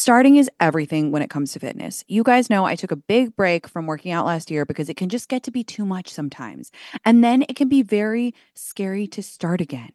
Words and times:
Starting 0.00 0.36
is 0.36 0.48
everything 0.60 1.10
when 1.10 1.20
it 1.20 1.28
comes 1.28 1.52
to 1.52 1.58
fitness. 1.58 2.04
You 2.08 2.22
guys 2.22 2.48
know 2.48 2.64
I 2.64 2.74
took 2.74 2.90
a 2.90 2.96
big 2.96 3.36
break 3.36 3.68
from 3.68 3.84
working 3.84 4.12
out 4.12 4.24
last 4.24 4.50
year 4.50 4.64
because 4.64 4.88
it 4.88 4.96
can 4.96 5.10
just 5.10 5.28
get 5.28 5.42
to 5.42 5.50
be 5.50 5.62
too 5.62 5.84
much 5.84 6.08
sometimes. 6.08 6.70
And 7.04 7.22
then 7.22 7.44
it 7.50 7.54
can 7.54 7.68
be 7.68 7.82
very 7.82 8.34
scary 8.54 9.06
to 9.08 9.22
start 9.22 9.60
again. 9.60 9.90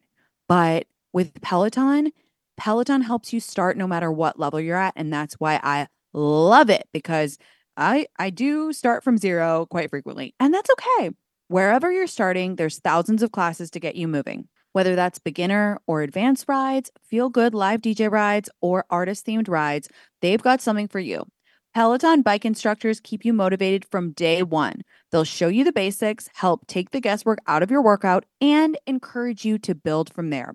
But 0.46 0.86
with 1.12 1.40
Peloton, 1.40 2.12
Peloton 2.56 3.02
helps 3.02 3.32
you 3.32 3.40
start 3.40 3.76
no 3.76 3.88
matter 3.88 4.12
what 4.12 4.38
level 4.38 4.60
you're 4.60 4.76
at. 4.76 4.92
And 4.94 5.12
that's 5.12 5.34
why 5.40 5.58
I 5.60 5.88
love 6.14 6.70
it 6.70 6.86
because 6.92 7.36
I 7.76 8.06
I 8.16 8.30
do 8.30 8.72
start 8.72 9.02
from 9.02 9.18
zero 9.18 9.66
quite 9.66 9.90
frequently. 9.90 10.36
And 10.38 10.54
that's 10.54 10.70
okay. 10.70 11.10
Wherever 11.48 11.90
you're 11.90 12.06
starting, 12.06 12.54
there's 12.54 12.78
thousands 12.78 13.24
of 13.24 13.32
classes 13.32 13.72
to 13.72 13.80
get 13.80 13.96
you 13.96 14.06
moving. 14.06 14.46
Whether 14.76 14.94
that's 14.94 15.18
beginner 15.18 15.80
or 15.86 16.02
advanced 16.02 16.44
rides, 16.48 16.90
feel 17.02 17.30
good 17.30 17.54
live 17.54 17.80
DJ 17.80 18.12
rides, 18.12 18.50
or 18.60 18.84
artist 18.90 19.24
themed 19.24 19.48
rides, 19.48 19.88
they've 20.20 20.42
got 20.42 20.60
something 20.60 20.86
for 20.86 21.00
you. 21.00 21.24
Peloton 21.72 22.20
bike 22.20 22.44
instructors 22.44 23.00
keep 23.00 23.24
you 23.24 23.32
motivated 23.32 23.86
from 23.86 24.12
day 24.12 24.42
one. 24.42 24.82
They'll 25.10 25.24
show 25.24 25.48
you 25.48 25.64
the 25.64 25.72
basics, 25.72 26.28
help 26.34 26.66
take 26.66 26.90
the 26.90 27.00
guesswork 27.00 27.38
out 27.46 27.62
of 27.62 27.70
your 27.70 27.80
workout, 27.80 28.26
and 28.38 28.78
encourage 28.86 29.46
you 29.46 29.56
to 29.60 29.74
build 29.74 30.12
from 30.12 30.28
there. 30.28 30.54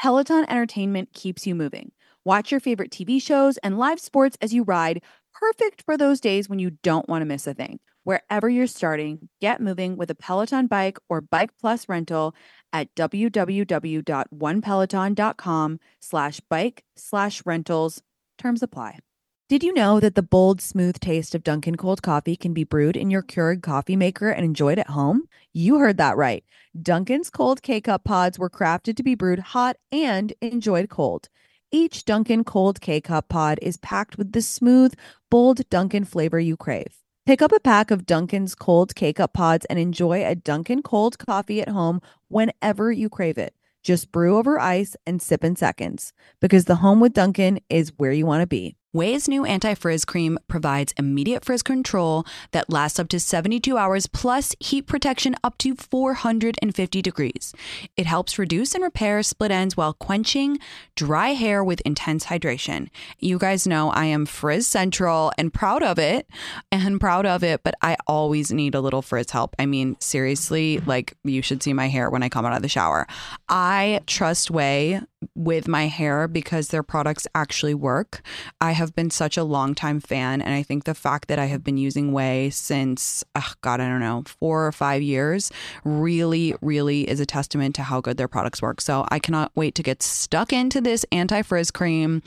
Peloton 0.00 0.48
Entertainment 0.48 1.12
keeps 1.12 1.44
you 1.44 1.56
moving. 1.56 1.90
Watch 2.24 2.52
your 2.52 2.60
favorite 2.60 2.92
TV 2.92 3.20
shows 3.20 3.56
and 3.64 3.80
live 3.80 3.98
sports 3.98 4.38
as 4.40 4.54
you 4.54 4.62
ride, 4.62 5.02
perfect 5.34 5.82
for 5.82 5.96
those 5.96 6.20
days 6.20 6.48
when 6.48 6.60
you 6.60 6.70
don't 6.84 7.08
want 7.08 7.22
to 7.22 7.26
miss 7.26 7.48
a 7.48 7.54
thing. 7.54 7.80
Wherever 8.06 8.48
you're 8.48 8.68
starting, 8.68 9.28
get 9.40 9.60
moving 9.60 9.96
with 9.96 10.12
a 10.12 10.14
Peloton 10.14 10.68
bike 10.68 10.96
or 11.08 11.20
Bike 11.20 11.50
Plus 11.60 11.88
rental 11.88 12.36
at 12.72 12.94
www.onepeloton.com 12.94 15.80
slash 16.00 16.40
bike 16.48 16.84
slash 16.94 17.42
rentals. 17.44 18.04
Terms 18.38 18.62
apply. 18.62 19.00
Did 19.48 19.64
you 19.64 19.74
know 19.74 19.98
that 19.98 20.14
the 20.14 20.22
bold, 20.22 20.60
smooth 20.60 21.00
taste 21.00 21.34
of 21.34 21.42
Dunkin' 21.42 21.74
cold 21.74 22.00
coffee 22.00 22.36
can 22.36 22.54
be 22.54 22.62
brewed 22.62 22.96
in 22.96 23.10
your 23.10 23.24
Keurig 23.24 23.64
coffee 23.64 23.96
maker 23.96 24.30
and 24.30 24.44
enjoyed 24.44 24.78
at 24.78 24.90
home? 24.90 25.24
You 25.52 25.78
heard 25.78 25.96
that 25.96 26.16
right. 26.16 26.44
Dunkin's 26.80 27.28
cold 27.28 27.60
K 27.60 27.80
cup 27.80 28.04
pods 28.04 28.38
were 28.38 28.48
crafted 28.48 28.96
to 28.98 29.02
be 29.02 29.16
brewed 29.16 29.40
hot 29.40 29.78
and 29.90 30.32
enjoyed 30.40 30.88
cold. 30.88 31.28
Each 31.72 32.04
Dunkin' 32.04 32.44
cold 32.44 32.80
K 32.80 33.00
cup 33.00 33.28
pod 33.28 33.58
is 33.62 33.78
packed 33.78 34.16
with 34.16 34.30
the 34.30 34.42
smooth, 34.42 34.94
bold 35.28 35.68
Dunkin' 35.70 36.04
flavor 36.04 36.38
you 36.38 36.56
crave. 36.56 37.02
Pick 37.26 37.42
up 37.42 37.50
a 37.50 37.58
pack 37.58 37.90
of 37.90 38.06
Dunkin's 38.06 38.54
cold 38.54 38.94
K 38.94 39.12
cup 39.12 39.32
pods 39.32 39.66
and 39.68 39.80
enjoy 39.80 40.24
a 40.24 40.36
Dunkin' 40.36 40.82
cold 40.82 41.18
coffee 41.18 41.60
at 41.60 41.68
home 41.68 42.00
whenever 42.28 42.92
you 42.92 43.08
crave 43.08 43.36
it. 43.36 43.52
Just 43.82 44.12
brew 44.12 44.36
over 44.36 44.60
ice 44.60 44.94
and 45.08 45.20
sip 45.20 45.42
in 45.42 45.56
seconds 45.56 46.12
because 46.40 46.66
the 46.66 46.76
home 46.76 47.00
with 47.00 47.14
Dunkin' 47.14 47.58
is 47.68 47.90
where 47.96 48.12
you 48.12 48.26
want 48.26 48.42
to 48.42 48.46
be. 48.46 48.76
Ouai's 48.94 49.28
new 49.28 49.44
anti 49.44 49.74
frizz 49.74 50.04
cream 50.04 50.38
provides 50.48 50.94
immediate 50.96 51.44
frizz 51.44 51.62
control 51.62 52.24
that 52.52 52.70
lasts 52.70 52.98
up 52.98 53.08
to 53.08 53.20
72 53.20 53.76
hours 53.76 54.06
plus 54.06 54.54
heat 54.58 54.86
protection 54.86 55.34
up 55.44 55.58
to 55.58 55.74
450 55.74 57.02
degrees. 57.02 57.52
It 57.96 58.06
helps 58.06 58.38
reduce 58.38 58.74
and 58.74 58.82
repair 58.82 59.22
split 59.22 59.50
ends 59.50 59.76
while 59.76 59.92
quenching 59.92 60.58
dry 60.94 61.30
hair 61.30 61.62
with 61.62 61.82
intense 61.82 62.26
hydration. 62.26 62.88
You 63.18 63.38
guys 63.38 63.66
know 63.66 63.90
I 63.90 64.06
am 64.06 64.24
frizz 64.24 64.66
central 64.66 65.30
and 65.36 65.52
proud 65.52 65.82
of 65.82 65.98
it 65.98 66.26
and 66.72 67.00
proud 67.00 67.26
of 67.26 67.44
it, 67.44 67.62
but 67.64 67.74
I 67.82 67.96
always 68.06 68.50
need 68.50 68.74
a 68.74 68.80
little 68.80 69.02
frizz 69.02 69.30
help. 69.30 69.54
I 69.58 69.66
mean, 69.66 69.96
seriously, 70.00 70.78
like 70.86 71.14
you 71.22 71.42
should 71.42 71.62
see 71.62 71.72
my 71.72 71.88
hair 71.88 72.08
when 72.08 72.22
I 72.22 72.28
come 72.28 72.46
out 72.46 72.56
of 72.56 72.62
the 72.62 72.68
shower. 72.68 73.06
I 73.48 74.00
trust 74.06 74.50
Ouai 74.50 75.06
with 75.34 75.68
my 75.68 75.86
hair 75.86 76.28
because 76.28 76.68
their 76.68 76.82
products 76.82 77.26
actually 77.34 77.74
work. 77.74 78.22
I 78.60 78.72
have 78.72 78.94
been 78.94 79.10
such 79.10 79.36
a 79.36 79.44
long 79.44 79.74
time 79.74 80.00
fan, 80.00 80.40
and 80.40 80.54
I 80.54 80.62
think 80.62 80.84
the 80.84 80.94
fact 80.94 81.28
that 81.28 81.38
I 81.38 81.46
have 81.46 81.64
been 81.64 81.76
using 81.76 82.12
Ouai 82.12 82.52
since, 82.52 83.24
oh 83.34 83.52
God, 83.60 83.80
I 83.80 83.88
don't 83.88 84.00
know, 84.00 84.24
four 84.26 84.66
or 84.66 84.72
five 84.72 85.02
years 85.02 85.50
really, 85.84 86.54
really 86.60 87.08
is 87.08 87.20
a 87.20 87.26
testament 87.26 87.74
to 87.76 87.82
how 87.82 88.00
good 88.00 88.16
their 88.16 88.28
products 88.28 88.62
work. 88.62 88.80
So 88.80 89.06
I 89.10 89.18
cannot 89.18 89.52
wait 89.54 89.74
to 89.76 89.82
get 89.82 90.02
stuck 90.02 90.52
into 90.52 90.80
this 90.80 91.04
anti 91.12 91.42
frizz 91.42 91.70
cream. 91.70 92.22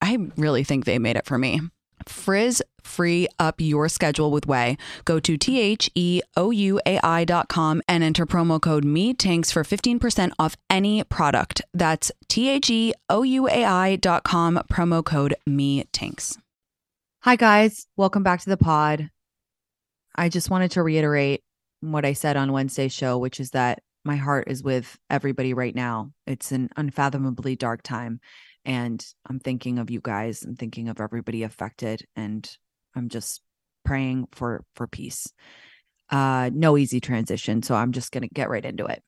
I 0.00 0.18
really 0.36 0.64
think 0.64 0.84
they 0.84 0.98
made 0.98 1.16
it 1.16 1.26
for 1.26 1.38
me. 1.38 1.60
Frizz 2.06 2.62
free 2.82 3.26
up 3.38 3.60
your 3.60 3.88
schedule 3.88 4.30
with 4.30 4.46
Ouai. 4.46 4.78
Go 5.04 5.18
to 5.20 5.36
T 5.36 5.60
H 5.60 5.90
E 5.94 6.20
O 6.36 6.50
U 6.50 6.80
A 6.86 6.98
I 7.02 7.24
dot 7.24 7.48
com 7.48 7.82
and 7.88 8.04
enter 8.04 8.26
promo 8.26 8.60
code 8.60 8.84
Me 8.84 9.14
Tanks 9.14 9.50
for 9.50 9.64
15% 9.64 10.32
off 10.38 10.56
any 10.70 11.02
product. 11.04 11.62
That's 11.72 12.12
T 12.28 12.48
H 12.48 12.70
E 12.70 12.94
O 13.08 13.22
U 13.22 13.48
A 13.48 13.64
I 13.64 13.96
dot 13.96 14.24
com, 14.24 14.60
promo 14.70 15.04
code 15.04 15.34
Me 15.46 15.84
Tanks. 15.92 16.38
Hi, 17.20 17.36
guys. 17.36 17.86
Welcome 17.96 18.22
back 18.22 18.40
to 18.40 18.50
the 18.50 18.56
pod. 18.56 19.10
I 20.14 20.28
just 20.28 20.50
wanted 20.50 20.72
to 20.72 20.82
reiterate 20.82 21.42
what 21.80 22.04
I 22.04 22.12
said 22.12 22.36
on 22.36 22.52
Wednesday's 22.52 22.92
show, 22.92 23.18
which 23.18 23.40
is 23.40 23.50
that 23.50 23.82
my 24.04 24.16
heart 24.16 24.48
is 24.48 24.62
with 24.62 24.98
everybody 25.08 25.54
right 25.54 25.74
now. 25.74 26.10
It's 26.26 26.52
an 26.52 26.68
unfathomably 26.76 27.56
dark 27.56 27.82
time 27.82 28.20
and 28.64 29.06
i'm 29.28 29.38
thinking 29.38 29.78
of 29.78 29.90
you 29.90 30.00
guys 30.00 30.42
i'm 30.42 30.56
thinking 30.56 30.88
of 30.88 31.00
everybody 31.00 31.42
affected 31.42 32.06
and 32.16 32.56
i'm 32.94 33.08
just 33.08 33.42
praying 33.84 34.26
for 34.32 34.64
for 34.74 34.86
peace 34.86 35.32
uh 36.10 36.50
no 36.52 36.76
easy 36.76 37.00
transition 37.00 37.62
so 37.62 37.74
i'm 37.74 37.92
just 37.92 38.12
gonna 38.12 38.28
get 38.28 38.48
right 38.48 38.64
into 38.64 38.86
it 38.86 39.02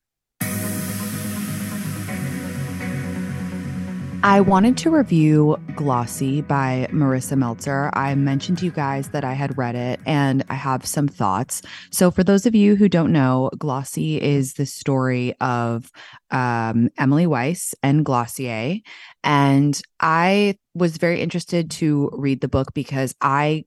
I 4.26 4.40
wanted 4.40 4.76
to 4.78 4.90
review 4.90 5.56
Glossy 5.76 6.40
by 6.40 6.88
Marisa 6.90 7.38
Meltzer. 7.38 7.90
I 7.92 8.12
mentioned 8.16 8.58
to 8.58 8.64
you 8.64 8.72
guys 8.72 9.10
that 9.10 9.22
I 9.22 9.34
had 9.34 9.56
read 9.56 9.76
it 9.76 10.00
and 10.04 10.42
I 10.48 10.54
have 10.54 10.84
some 10.84 11.06
thoughts. 11.06 11.62
So, 11.92 12.10
for 12.10 12.24
those 12.24 12.44
of 12.44 12.52
you 12.52 12.74
who 12.74 12.88
don't 12.88 13.12
know, 13.12 13.50
Glossy 13.56 14.20
is 14.20 14.54
the 14.54 14.66
story 14.66 15.32
of 15.40 15.92
um, 16.30 16.90
Emily 16.98 17.26
Weiss 17.26 17.74
and 17.82 18.04
Glossier. 18.04 18.80
And 19.24 19.80
I 20.00 20.56
was 20.74 20.96
very 20.96 21.20
interested 21.20 21.70
to 21.72 22.10
read 22.12 22.40
the 22.40 22.48
book 22.48 22.74
because 22.74 23.14
I 23.20 23.64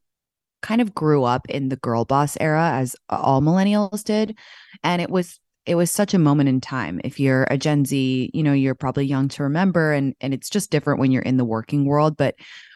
kind 0.62 0.82
of 0.82 0.94
grew 0.94 1.24
up 1.24 1.48
in 1.50 1.70
the 1.70 1.78
girl 1.78 2.06
boss 2.06 2.38
era, 2.40 2.72
as 2.74 2.96
all 3.10 3.42
millennials 3.42 4.04
did. 4.04 4.38
And 4.84 5.02
it 5.02 5.10
was 5.10 5.40
it 5.66 5.76
was 5.76 5.92
such 5.92 6.14
a 6.14 6.20
moment 6.20 6.50
in 6.50 6.62
time. 6.62 7.00
If 7.04 7.20
you're 7.20 7.46
a 7.52 7.58
Gen 7.58 7.86
Z, 7.86 8.32
you 8.34 8.44
know, 8.44 8.54
you're 8.54 8.76
probably 8.76 9.06
young 9.06 9.28
to 9.30 9.44
remember 9.44 9.94
and 9.94 10.16
and 10.22 10.34
it's 10.34 10.50
just 10.50 10.72
different 10.72 11.00
when 11.00 11.12
you're 11.12 11.22
in 11.22 11.38
the 11.38 11.46
working 11.46 11.86
world, 11.86 12.18
but 12.18 12.36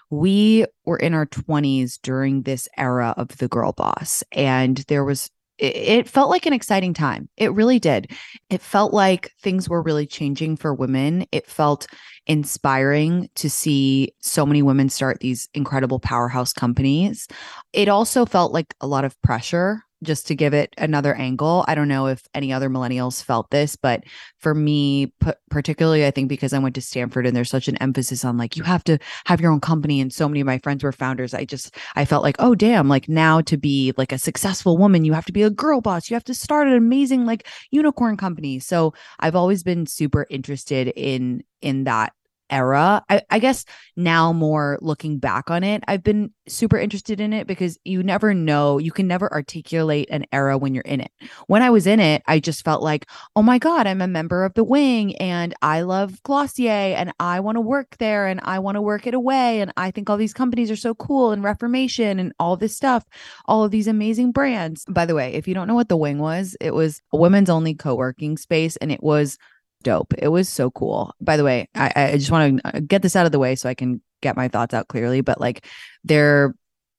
we 0.10 0.66
were 0.86 0.98
in 0.98 1.16
our 1.16 1.26
20s 1.26 1.98
during 2.04 2.44
this 2.44 2.70
era 2.78 3.16
of 3.18 3.30
the 3.38 3.48
girl 3.48 3.72
boss 3.72 4.24
and 4.32 4.78
there 4.88 5.04
was 5.04 5.32
it, 5.58 6.10
felt 6.10 6.30
like 6.30 6.46
an 6.46 6.54
exciting 6.54 6.94
time. 6.94 7.30
It 7.38 7.54
really 7.54 7.80
did. 7.80 8.12
It 8.50 8.62
felt 8.62 8.94
like 8.94 9.32
things 9.42 9.70
were 9.70 9.82
really 9.82 10.08
changing 10.08 10.58
for 10.58 10.74
women. 10.74 11.26
It 11.32 11.48
felt 11.48 11.88
inspiring 12.26 13.30
to 13.36 13.50
see 13.50 14.14
so 14.22 14.46
many 14.46 14.62
women 14.62 14.90
start 14.90 15.20
these 15.20 15.48
incredible 15.54 16.00
powerhouse 16.00 16.54
companies. 16.54 17.28
It 17.74 17.90
also 17.90 18.26
felt 18.26 18.54
like 18.54 18.74
a 18.82 18.88
lot 18.88 19.06
of 19.06 19.20
pressure 19.22 19.84
just 20.04 20.28
to 20.28 20.36
give 20.36 20.54
it 20.54 20.74
another 20.78 21.16
angle. 21.16 21.66
I 21.68 21.76
don't 21.76 21.88
know 21.88 22.08
if 22.08 22.24
any 22.34 22.54
other 22.54 22.70
millennials 22.70 23.24
felt 23.24 23.50
this, 23.50 23.76
but 23.76 24.04
for 24.40 24.54
me, 24.54 25.08
p- 25.20 25.32
particularly, 25.50 26.06
I 26.06 26.12
think 26.12 26.30
because 26.30 26.54
I 26.54 26.60
went 26.60 26.76
to 26.76 26.82
Stanford 26.82 27.26
and 27.26 27.36
there's 27.36 27.50
such 27.50 27.68
an 27.68 27.78
emphasis 27.78 28.24
on 28.24 28.38
like, 28.38 28.56
you 28.56 28.64
have 28.64 28.84
to 28.86 29.00
have 29.26 29.42
your 29.42 29.52
own 29.52 29.62
company. 29.62 30.02
And 30.02 30.14
so 30.14 30.28
many 30.28 30.42
of 30.42 30.48
my 30.48 30.60
friends 30.60 30.84
were 30.84 30.92
founders. 30.92 31.34
I 31.34 31.46
just, 31.46 31.76
I 31.96 32.06
felt 32.06 32.24
like, 32.24 32.36
oh, 32.40 32.56
damn, 32.56 32.88
like 32.88 33.10
now 33.10 33.42
to 33.42 33.58
be 33.58 33.94
like 33.98 34.12
a 34.12 34.18
successful 34.18 34.78
woman, 34.78 35.06
you 35.06 35.14
have 35.14 35.26
to 35.26 35.34
be 35.34 35.44
a 35.44 35.50
girl 35.50 35.82
boss. 35.82 36.10
You 36.10 36.16
have 36.16 36.24
to 36.26 36.34
start 36.34 36.68
an 36.68 36.74
amazing 36.74 37.26
like 37.26 37.48
unicorn 37.72 38.18
company. 38.18 38.60
So 38.60 38.94
I've 39.20 39.36
always 39.36 39.64
been 39.64 39.86
super 39.86 40.28
interested 40.30 40.90
in, 40.90 41.44
in 41.62 41.86
that 41.86 42.14
era. 42.54 43.04
I, 43.10 43.22
I, 43.32 43.40
guess 43.40 43.66
now, 43.98 44.32
more 44.32 44.78
looking 44.80 45.18
back 45.18 45.50
on 45.50 45.64
it, 45.64 45.84
I've 45.88 46.04
been 46.04 46.32
super 46.48 46.78
interested 46.78 47.20
in 47.20 47.34
it 47.34 47.48
because 47.48 47.80
you 47.84 48.04
never 48.04 48.34
know, 48.34 48.78
you 48.78 48.92
can 48.92 49.08
never 49.08 49.32
articulate 49.34 50.08
an 50.12 50.26
era 50.32 50.58
when 50.58 50.76
you're 50.76 50.84
in 50.84 51.02
it. 51.02 51.12
When 51.48 51.64
I 51.64 51.72
was 51.72 51.88
in 51.88 52.00
it, 52.00 52.22
I 52.28 52.40
just 52.40 52.64
felt 52.64 52.84
like, 52.84 53.08
oh 53.36 53.42
my 53.42 53.58
God, 53.58 53.88
I'm 53.88 54.02
a 54.02 54.08
member 54.08 54.46
of 54.46 54.54
the 54.54 54.64
wing 54.64 55.16
and 55.18 55.56
I 55.62 55.82
love 55.82 56.22
Glossier 56.24 56.96
and 56.96 57.12
I 57.20 57.40
want 57.40 57.56
to 57.56 57.62
work 57.62 57.98
there 57.98 58.28
and 58.28 58.40
I 58.44 58.60
want 58.60 58.76
to 58.76 58.82
work 58.82 59.08
it 59.08 59.16
away. 59.16 59.60
And 59.60 59.74
I 59.76 59.90
think 59.90 60.10
all 60.10 60.18
these 60.18 60.34
companies 60.34 60.70
are 60.70 60.76
so 60.76 60.94
cool 60.94 61.32
and 61.32 61.44
Reformation 61.44 62.20
and 62.20 62.34
all 62.40 62.56
this 62.56 62.76
stuff, 62.76 63.04
all 63.46 63.64
of 63.64 63.72
these 63.72 63.88
amazing 63.88 64.32
brands. 64.32 64.86
By 64.88 65.06
the 65.06 65.16
way, 65.16 65.34
if 65.34 65.48
you 65.48 65.56
don't 65.56 65.68
know 65.68 65.76
what 65.76 65.90
the 65.90 65.98
wing 65.98 66.20
was, 66.20 66.56
it 66.62 66.74
was 66.76 67.02
a 67.12 67.18
women's 67.18 67.50
only 67.50 67.74
co 67.74 67.96
working 67.96 68.38
space 68.38 68.76
and 68.78 68.92
it 68.92 69.02
was 69.02 69.40
dope. 69.84 70.14
It 70.18 70.30
was 70.30 70.50
so 70.50 70.72
cool. 70.72 71.14
By 71.22 71.38
the 71.38 71.44
way, 71.44 71.68
I, 71.76 71.92
I 71.96 72.18
just 72.18 72.32
want 72.32 72.62
to 72.62 72.78
uh, 72.78 72.80
get 72.80 73.02
this 73.02 73.16
out 73.16 73.26
of 73.26 73.32
the 73.32 73.40
way 73.40 73.56
so 73.56 73.70
I 73.70 73.74
can 73.74 74.02
get 74.22 74.36
my 74.36 74.48
thoughts 74.48 74.74
out 74.74 74.88
clearly. 74.88 75.22
But 75.22 75.40
like, 75.40 75.66
there 76.04 76.56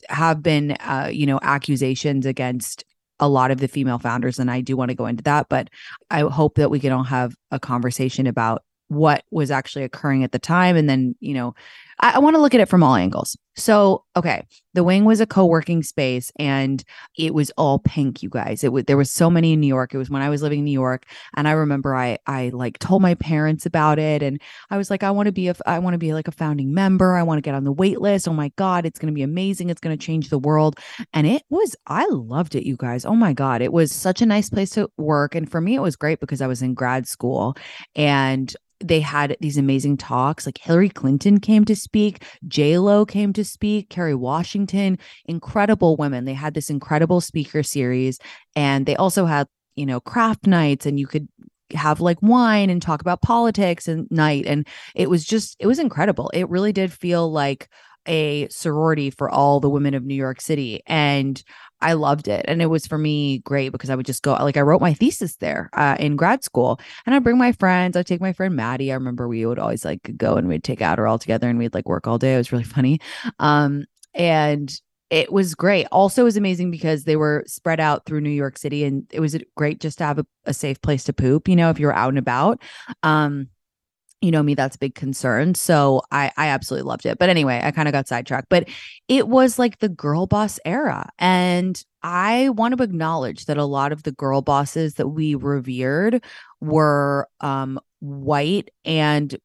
have 0.08 0.42
been, 0.42 0.72
uh, 0.72 1.08
you 1.12 1.26
know, 1.26 1.40
accusations 1.42 2.26
against 2.26 2.84
a 3.20 3.28
lot 3.28 3.50
of 3.50 3.58
the 3.58 3.68
female 3.68 3.98
founders, 3.98 4.38
and 4.38 4.50
I 4.50 4.60
do 4.60 4.76
want 4.76 4.90
to 4.90 4.94
go 4.94 5.06
into 5.06 5.22
that. 5.24 5.48
But 5.48 5.70
I 6.10 6.20
hope 6.20 6.56
that 6.56 6.70
we 6.70 6.80
can 6.80 6.92
all 6.92 7.04
have 7.04 7.34
a 7.50 7.58
conversation 7.58 8.26
about 8.26 8.62
what 8.88 9.24
was 9.30 9.50
actually 9.50 9.84
occurring 9.84 10.24
at 10.24 10.32
the 10.32 10.38
time, 10.38 10.76
and 10.76 10.88
then, 10.88 11.14
you 11.20 11.34
know, 11.34 11.54
I, 12.00 12.12
I 12.12 12.18
want 12.18 12.36
to 12.36 12.40
look 12.40 12.54
at 12.54 12.60
it 12.60 12.68
from 12.68 12.82
all 12.82 12.94
angles. 12.94 13.36
So, 13.56 14.04
okay, 14.16 14.44
the 14.72 14.82
wing 14.82 15.04
was 15.04 15.20
a 15.20 15.26
co-working 15.26 15.84
space 15.84 16.32
and 16.40 16.82
it 17.16 17.34
was 17.34 17.52
all 17.56 17.78
pink, 17.78 18.20
you 18.20 18.28
guys. 18.28 18.64
It 18.64 18.72
was 18.72 18.84
there 18.84 18.96
was 18.96 19.12
so 19.12 19.30
many 19.30 19.52
in 19.52 19.60
New 19.60 19.68
York. 19.68 19.94
It 19.94 19.98
was 19.98 20.10
when 20.10 20.22
I 20.22 20.28
was 20.28 20.42
living 20.42 20.60
in 20.60 20.64
New 20.64 20.72
York 20.72 21.06
and 21.36 21.46
I 21.46 21.52
remember 21.52 21.94
I 21.94 22.18
I 22.26 22.50
like 22.52 22.80
told 22.80 23.00
my 23.00 23.14
parents 23.14 23.64
about 23.64 24.00
it 24.00 24.22
and 24.24 24.40
I 24.70 24.76
was 24.76 24.90
like 24.90 25.04
I 25.04 25.12
want 25.12 25.26
to 25.26 25.32
be 25.32 25.48
a 25.48 25.54
I 25.66 25.78
want 25.78 25.94
to 25.94 25.98
be 25.98 26.12
like 26.12 26.26
a 26.26 26.32
founding 26.32 26.74
member. 26.74 27.14
I 27.14 27.22
want 27.22 27.38
to 27.38 27.42
get 27.42 27.54
on 27.54 27.62
the 27.62 27.72
wait 27.72 28.00
list. 28.00 28.26
Oh 28.26 28.32
my 28.32 28.50
god, 28.56 28.86
it's 28.86 28.98
going 28.98 29.12
to 29.12 29.14
be 29.14 29.22
amazing. 29.22 29.70
It's 29.70 29.80
going 29.80 29.96
to 29.96 30.04
change 30.04 30.30
the 30.30 30.38
world. 30.38 30.78
And 31.12 31.26
it 31.26 31.44
was 31.48 31.76
I 31.86 32.06
loved 32.08 32.56
it, 32.56 32.66
you 32.66 32.76
guys. 32.76 33.04
Oh 33.04 33.14
my 33.14 33.32
god, 33.32 33.62
it 33.62 33.72
was 33.72 33.92
such 33.92 34.20
a 34.20 34.26
nice 34.26 34.50
place 34.50 34.70
to 34.70 34.90
work 34.96 35.36
and 35.36 35.48
for 35.48 35.60
me 35.60 35.76
it 35.76 35.82
was 35.82 35.94
great 35.94 36.18
because 36.18 36.40
I 36.40 36.48
was 36.48 36.60
in 36.60 36.74
grad 36.74 37.06
school 37.06 37.56
and 37.94 38.52
they 38.80 39.00
had 39.00 39.36
these 39.40 39.56
amazing 39.56 39.96
talks. 39.96 40.46
Like 40.46 40.58
Hillary 40.58 40.88
Clinton 40.88 41.40
came 41.40 41.64
to 41.64 41.76
speak, 41.84 42.24
J 42.48 42.78
Lo 42.78 43.06
came 43.06 43.32
to 43.34 43.44
speak, 43.44 43.90
Kerry 43.90 44.14
Washington, 44.14 44.98
incredible 45.26 45.96
women. 45.96 46.24
They 46.24 46.34
had 46.34 46.54
this 46.54 46.70
incredible 46.70 47.20
speaker 47.20 47.62
series, 47.62 48.18
and 48.56 48.86
they 48.86 48.96
also 48.96 49.26
had 49.26 49.46
you 49.76 49.86
know 49.86 50.00
craft 50.00 50.46
nights, 50.46 50.86
and 50.86 50.98
you 50.98 51.06
could 51.06 51.28
have 51.72 52.00
like 52.00 52.18
wine 52.22 52.70
and 52.70 52.82
talk 52.82 53.00
about 53.00 53.22
politics 53.22 53.88
and 53.88 54.06
night, 54.10 54.46
and 54.46 54.66
it 54.94 55.08
was 55.08 55.24
just 55.24 55.56
it 55.60 55.66
was 55.66 55.78
incredible. 55.78 56.30
It 56.34 56.48
really 56.48 56.72
did 56.72 56.92
feel 56.92 57.30
like 57.30 57.68
a 58.06 58.48
sorority 58.48 59.10
for 59.10 59.30
all 59.30 59.60
the 59.60 59.70
women 59.70 59.94
of 59.94 60.04
New 60.04 60.14
York 60.14 60.40
City. 60.40 60.82
And 60.86 61.42
I 61.84 61.92
loved 61.92 62.28
it. 62.28 62.46
And 62.48 62.62
it 62.62 62.66
was 62.66 62.86
for 62.86 62.96
me 62.96 63.38
great 63.40 63.70
because 63.70 63.90
I 63.90 63.94
would 63.94 64.06
just 64.06 64.22
go, 64.22 64.32
like, 64.32 64.56
I 64.56 64.62
wrote 64.62 64.80
my 64.80 64.94
thesis 64.94 65.36
there 65.36 65.68
uh, 65.74 65.96
in 66.00 66.16
grad 66.16 66.42
school 66.42 66.80
and 67.04 67.14
I'd 67.14 67.22
bring 67.22 67.36
my 67.36 67.52
friends. 67.52 67.94
I'd 67.94 68.06
take 68.06 68.22
my 68.22 68.32
friend 68.32 68.56
Maddie. 68.56 68.90
I 68.90 68.94
remember 68.94 69.28
we 69.28 69.44
would 69.44 69.58
always 69.58 69.84
like 69.84 70.10
go 70.16 70.36
and 70.36 70.48
we'd 70.48 70.64
take 70.64 70.78
Adderall 70.78 71.20
together 71.20 71.46
and 71.46 71.58
we'd 71.58 71.74
like 71.74 71.86
work 71.86 72.06
all 72.06 72.16
day. 72.16 72.34
It 72.34 72.38
was 72.38 72.52
really 72.52 72.64
funny. 72.76 73.00
Um, 73.38 73.84
and 74.14 74.72
it 75.10 75.30
was 75.30 75.54
great. 75.54 75.86
Also, 75.92 76.22
it 76.22 76.24
was 76.24 76.38
amazing 76.38 76.70
because 76.70 77.04
they 77.04 77.16
were 77.16 77.44
spread 77.46 77.80
out 77.80 78.06
through 78.06 78.22
New 78.22 78.30
York 78.30 78.56
City 78.56 78.84
and 78.84 79.06
it 79.12 79.20
was 79.20 79.36
great 79.54 79.78
just 79.78 79.98
to 79.98 80.04
have 80.04 80.18
a, 80.18 80.26
a 80.46 80.54
safe 80.54 80.80
place 80.80 81.04
to 81.04 81.12
poop, 81.12 81.48
you 81.48 81.54
know, 81.54 81.68
if 81.68 81.78
you 81.78 81.86
were 81.86 81.94
out 81.94 82.08
and 82.08 82.18
about. 82.18 82.62
Um, 83.02 83.48
you 84.24 84.30
know 84.30 84.42
me 84.42 84.54
that's 84.54 84.76
a 84.76 84.78
big 84.78 84.94
concern 84.94 85.54
so 85.54 86.02
i 86.10 86.32
i 86.36 86.46
absolutely 86.48 86.88
loved 86.88 87.04
it. 87.06 87.18
But 87.18 87.28
anyway 87.28 87.60
i 87.62 87.70
kind 87.70 87.88
of 87.88 87.92
got 87.92 88.08
sidetracked. 88.08 88.48
But 88.48 88.68
it 89.08 89.28
was 89.28 89.58
like 89.58 89.78
the 89.78 89.88
girl 89.88 90.26
boss 90.26 90.58
era 90.64 91.08
and 91.18 91.82
i 92.02 92.48
want 92.50 92.76
to 92.76 92.82
acknowledge 92.82 93.44
that 93.46 93.58
a 93.58 93.64
lot 93.64 93.92
of 93.92 94.02
the 94.02 94.12
girl 94.12 94.40
bosses 94.40 94.94
that 94.94 95.08
we 95.08 95.34
revered 95.34 96.24
were 96.60 97.28
um 97.40 97.78
white 98.00 98.70
and 98.84 99.36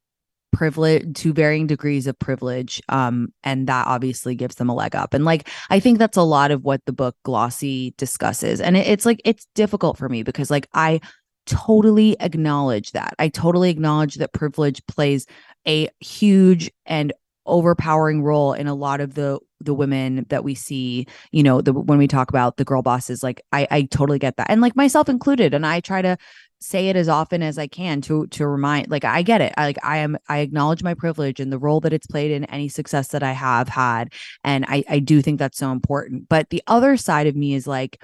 privilege 0.52 1.14
to 1.14 1.32
varying 1.32 1.68
degrees 1.68 2.08
of 2.08 2.18
privilege 2.18 2.82
um 2.90 3.32
and 3.44 3.68
that 3.68 3.86
obviously 3.86 4.34
gives 4.34 4.56
them 4.56 4.70
a 4.70 4.74
leg 4.74 4.96
up. 4.96 5.14
And 5.14 5.26
like 5.26 5.48
i 5.70 5.80
think 5.80 6.00
that's 6.00 6.18
a 6.18 6.24
lot 6.24 6.52
of 6.52 6.64
what 6.64 6.82
the 6.86 6.94
book 6.94 7.16
glossy 7.24 7.94
discusses. 7.98 8.62
And 8.62 8.78
it, 8.78 8.88
it's 8.88 9.06
like 9.06 9.22
it's 9.26 9.46
difficult 9.56 9.98
for 9.98 10.10
me 10.10 10.24
because 10.24 10.50
like 10.50 10.68
i 10.74 11.02
totally 11.50 12.16
acknowledge 12.20 12.92
that. 12.92 13.16
I 13.20 13.30
totally 13.30 13.70
acknowledge 13.70 14.16
that 14.16 14.34
privilege 14.34 14.86
plays 14.86 15.26
a 15.68 15.90
huge 16.00 16.72
and 16.86 17.12
overpowering 17.46 18.22
role 18.22 18.54
in 18.54 18.68
a 18.68 18.76
lot 18.76 19.02
of 19.02 19.16
the 19.16 19.40
the 19.60 19.74
women 19.74 20.26
that 20.30 20.44
we 20.44 20.54
see 20.56 21.06
you 21.32 21.44
know 21.44 21.62
the 21.62 21.74
when 21.74 21.98
we 21.98 22.08
talk 22.08 22.30
about 22.30 22.58
the 22.58 22.64
girl 22.64 22.82
bosses 22.82 23.24
like 23.24 23.42
i 23.52 23.68
i 23.72 23.82
totally 23.84 24.20
get 24.20 24.38
that. 24.38 24.50
And 24.50 24.62
like 24.62 24.76
myself 24.76 25.10
included 25.10 25.54
and 25.54 25.66
i 25.66 25.80
try 25.80 26.02
to 26.02 26.16
say 26.62 26.90
it 26.90 26.96
as 26.96 27.10
often 27.10 27.42
as 27.42 27.58
i 27.58 27.66
can 27.66 28.02
to 28.02 28.28
to 28.28 28.48
remind 28.48 28.90
like 28.92 29.04
i 29.04 29.22
get 29.22 29.42
it. 29.42 29.54
I, 29.58 29.66
like 29.66 29.84
i 29.84 29.98
am 29.98 30.18
i 30.30 30.40
acknowledge 30.40 30.84
my 30.84 30.94
privilege 30.94 31.40
and 31.40 31.52
the 31.52 31.58
role 31.58 31.80
that 31.82 31.94
it's 31.94 32.08
played 32.08 32.32
in 32.32 32.46
any 32.46 32.70
success 32.70 33.10
that 33.10 33.24
i 33.24 33.32
have 33.32 33.68
had 33.68 34.14
and 34.44 34.64
i 34.68 34.84
i 34.88 35.00
do 35.00 35.22
think 35.22 35.40
that's 35.40 35.58
so 35.58 35.72
important. 35.72 36.30
But 36.30 36.52
the 36.52 36.62
other 36.68 36.98
side 36.98 37.28
of 37.28 37.36
me 37.36 37.54
is 37.54 37.66
like 37.66 38.02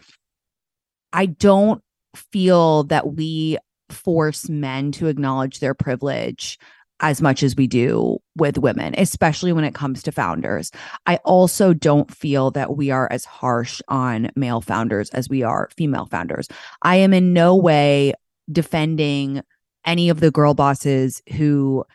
i 1.13 1.27
don't 1.27 1.83
feel 2.17 2.83
that 2.85 3.13
we 3.13 3.57
force 3.89 4.49
men 4.49 4.91
to 4.93 5.07
acknowledge 5.07 5.59
their 5.59 5.73
privilege 5.73 6.57
as 7.01 7.21
much 7.21 7.43
as 7.43 7.55
we 7.55 7.67
do 7.67 8.17
with 8.37 8.57
women, 8.57 8.95
especially 8.97 9.51
when 9.51 9.65
it 9.65 9.75
comes 9.75 10.01
to 10.03 10.11
founders. 10.11 10.71
I 11.05 11.17
also 11.25 11.73
don't 11.73 12.09
feel 12.13 12.51
that 12.51 12.77
we 12.77 12.89
are 12.89 13.07
as 13.11 13.25
harsh 13.25 13.81
on 13.89 14.31
male 14.35 14.61
founders 14.61 15.09
as 15.09 15.27
we 15.27 15.43
are 15.43 15.69
female 15.75 16.05
founders. 16.05 16.47
I 16.83 16.97
am 16.97 17.13
in 17.13 17.33
no 17.33 17.55
way 17.55 18.13
defending 18.49 19.41
any 19.85 20.09
of 20.09 20.19
the 20.19 20.31
girl 20.31 20.53
bosses 20.53 21.21
who 21.33 21.85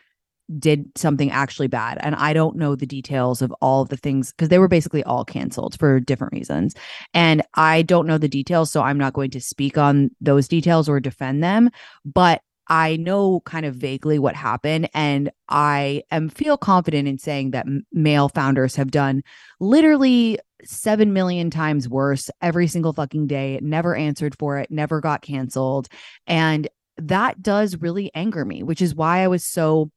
did 0.59 0.91
something 0.95 1.31
actually 1.31 1.67
bad. 1.67 1.97
And 2.01 2.15
I 2.15 2.33
don't 2.33 2.55
know 2.55 2.75
the 2.75 2.85
details 2.85 3.41
of 3.41 3.51
all 3.61 3.81
of 3.81 3.89
the 3.89 3.97
things 3.97 4.31
because 4.31 4.49
they 4.49 4.59
were 4.59 4.67
basically 4.67 5.03
all 5.03 5.25
canceled 5.25 5.77
for 5.79 5.99
different 5.99 6.33
reasons. 6.33 6.73
And 7.13 7.41
I 7.55 7.81
don't 7.81 8.07
know 8.07 8.17
the 8.17 8.27
details. 8.27 8.71
So 8.71 8.81
I'm 8.81 8.97
not 8.97 9.13
going 9.13 9.31
to 9.31 9.41
speak 9.41 9.77
on 9.77 10.11
those 10.19 10.47
details 10.47 10.89
or 10.89 10.99
defend 10.99 11.43
them. 11.43 11.69
But 12.05 12.41
I 12.67 12.95
know 12.95 13.41
kind 13.41 13.65
of 13.65 13.75
vaguely 13.75 14.17
what 14.19 14.35
happened. 14.35 14.89
And 14.93 15.31
I 15.49 16.03
am 16.11 16.29
feel 16.29 16.57
confident 16.57 17.07
in 17.07 17.17
saying 17.17 17.51
that 17.51 17.65
male 17.91 18.29
founders 18.29 18.75
have 18.75 18.91
done 18.91 19.23
literally 19.59 20.39
7 20.63 21.11
million 21.11 21.49
times 21.49 21.89
worse 21.89 22.29
every 22.41 22.67
single 22.67 22.93
fucking 22.93 23.27
day, 23.27 23.59
never 23.61 23.95
answered 23.95 24.35
for 24.37 24.57
it, 24.59 24.71
never 24.71 25.01
got 25.01 25.21
canceled. 25.21 25.87
And 26.27 26.69
that 26.97 27.41
does 27.41 27.77
really 27.77 28.11
anger 28.13 28.45
me, 28.45 28.63
which 28.63 28.81
is 28.81 28.95
why 28.95 29.19
I 29.19 29.27
was 29.27 29.43
so 29.43 29.91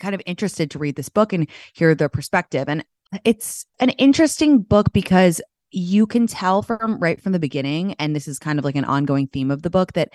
kind 0.00 0.14
of 0.14 0.22
interested 0.26 0.70
to 0.70 0.78
read 0.78 0.96
this 0.96 1.08
book 1.08 1.32
and 1.32 1.48
hear 1.72 1.94
their 1.94 2.08
perspective. 2.08 2.68
And 2.68 2.84
it's 3.24 3.66
an 3.80 3.90
interesting 3.90 4.60
book 4.60 4.92
because 4.92 5.40
you 5.70 6.06
can 6.06 6.26
tell 6.26 6.62
from 6.62 6.98
right 7.00 7.20
from 7.20 7.32
the 7.32 7.38
beginning, 7.38 7.94
and 7.94 8.14
this 8.14 8.28
is 8.28 8.38
kind 8.38 8.58
of 8.58 8.64
like 8.64 8.76
an 8.76 8.84
ongoing 8.84 9.26
theme 9.26 9.50
of 9.50 9.62
the 9.62 9.70
book 9.70 9.92
that 9.94 10.10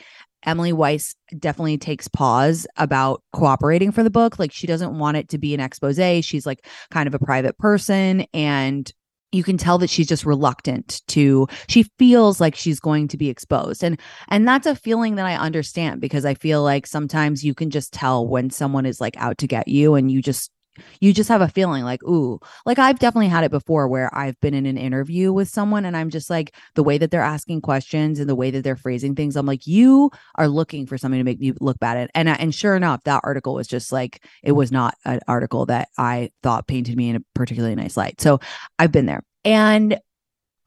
Emily 0.45 0.71
Weiss 0.71 1.15
definitely 1.37 1.77
takes 1.77 2.07
pause 2.07 2.65
about 2.77 3.21
cooperating 3.33 3.91
for 3.91 4.03
the 4.03 4.09
book. 4.09 4.39
Like 4.39 4.53
she 4.53 4.67
doesn't 4.67 4.97
want 4.97 5.17
it 5.17 5.27
to 5.29 5.37
be 5.37 5.53
an 5.53 5.59
expose. 5.59 5.99
She's 6.23 6.45
like 6.45 6.65
kind 6.91 7.07
of 7.07 7.13
a 7.13 7.19
private 7.19 7.57
person 7.57 8.25
and 8.33 8.89
you 9.31 9.43
can 9.43 9.57
tell 9.57 9.77
that 9.77 9.89
she's 9.89 10.07
just 10.07 10.25
reluctant 10.25 11.01
to 11.07 11.47
she 11.67 11.83
feels 11.97 12.41
like 12.41 12.55
she's 12.55 12.79
going 12.79 13.07
to 13.07 13.17
be 13.17 13.29
exposed. 13.29 13.83
And 13.83 13.99
and 14.27 14.47
that's 14.47 14.67
a 14.67 14.75
feeling 14.75 15.15
that 15.15 15.25
i 15.25 15.35
understand 15.35 16.01
because 16.01 16.25
i 16.25 16.33
feel 16.33 16.63
like 16.63 16.87
sometimes 16.87 17.43
you 17.43 17.53
can 17.53 17.69
just 17.69 17.93
tell 17.93 18.27
when 18.27 18.49
someone 18.49 18.85
is 18.85 19.01
like 19.01 19.15
out 19.17 19.37
to 19.39 19.47
get 19.47 19.67
you 19.67 19.95
and 19.95 20.11
you 20.11 20.21
just 20.21 20.51
you 20.99 21.13
just 21.13 21.29
have 21.29 21.41
a 21.41 21.47
feeling 21.47 21.83
like 21.83 22.03
ooh 22.03 22.39
like 22.65 22.79
i've 22.79 22.99
definitely 22.99 23.27
had 23.27 23.43
it 23.43 23.51
before 23.51 23.87
where 23.87 24.09
i've 24.15 24.39
been 24.39 24.53
in 24.53 24.65
an 24.65 24.77
interview 24.77 25.31
with 25.33 25.47
someone 25.47 25.85
and 25.85 25.95
i'm 25.97 26.09
just 26.09 26.29
like 26.29 26.55
the 26.75 26.83
way 26.83 26.97
that 26.97 27.11
they're 27.11 27.21
asking 27.21 27.61
questions 27.61 28.19
and 28.19 28.29
the 28.29 28.35
way 28.35 28.51
that 28.51 28.63
they're 28.63 28.75
phrasing 28.75 29.15
things 29.15 29.35
i'm 29.35 29.45
like 29.45 29.67
you 29.67 30.09
are 30.35 30.47
looking 30.47 30.85
for 30.85 30.97
something 30.97 31.19
to 31.19 31.23
make 31.23 31.39
me 31.39 31.53
look 31.59 31.79
bad 31.79 32.09
and 32.13 32.29
and 32.29 32.55
sure 32.55 32.75
enough 32.75 33.03
that 33.03 33.21
article 33.23 33.53
was 33.53 33.67
just 33.67 33.91
like 33.91 34.23
it 34.43 34.53
was 34.53 34.71
not 34.71 34.95
an 35.05 35.19
article 35.27 35.65
that 35.65 35.89
i 35.97 36.29
thought 36.43 36.67
painted 36.67 36.95
me 36.95 37.09
in 37.09 37.15
a 37.17 37.21
particularly 37.33 37.75
nice 37.75 37.97
light 37.97 38.19
so 38.21 38.39
i've 38.77 38.91
been 38.91 39.05
there 39.05 39.23
and 39.45 39.99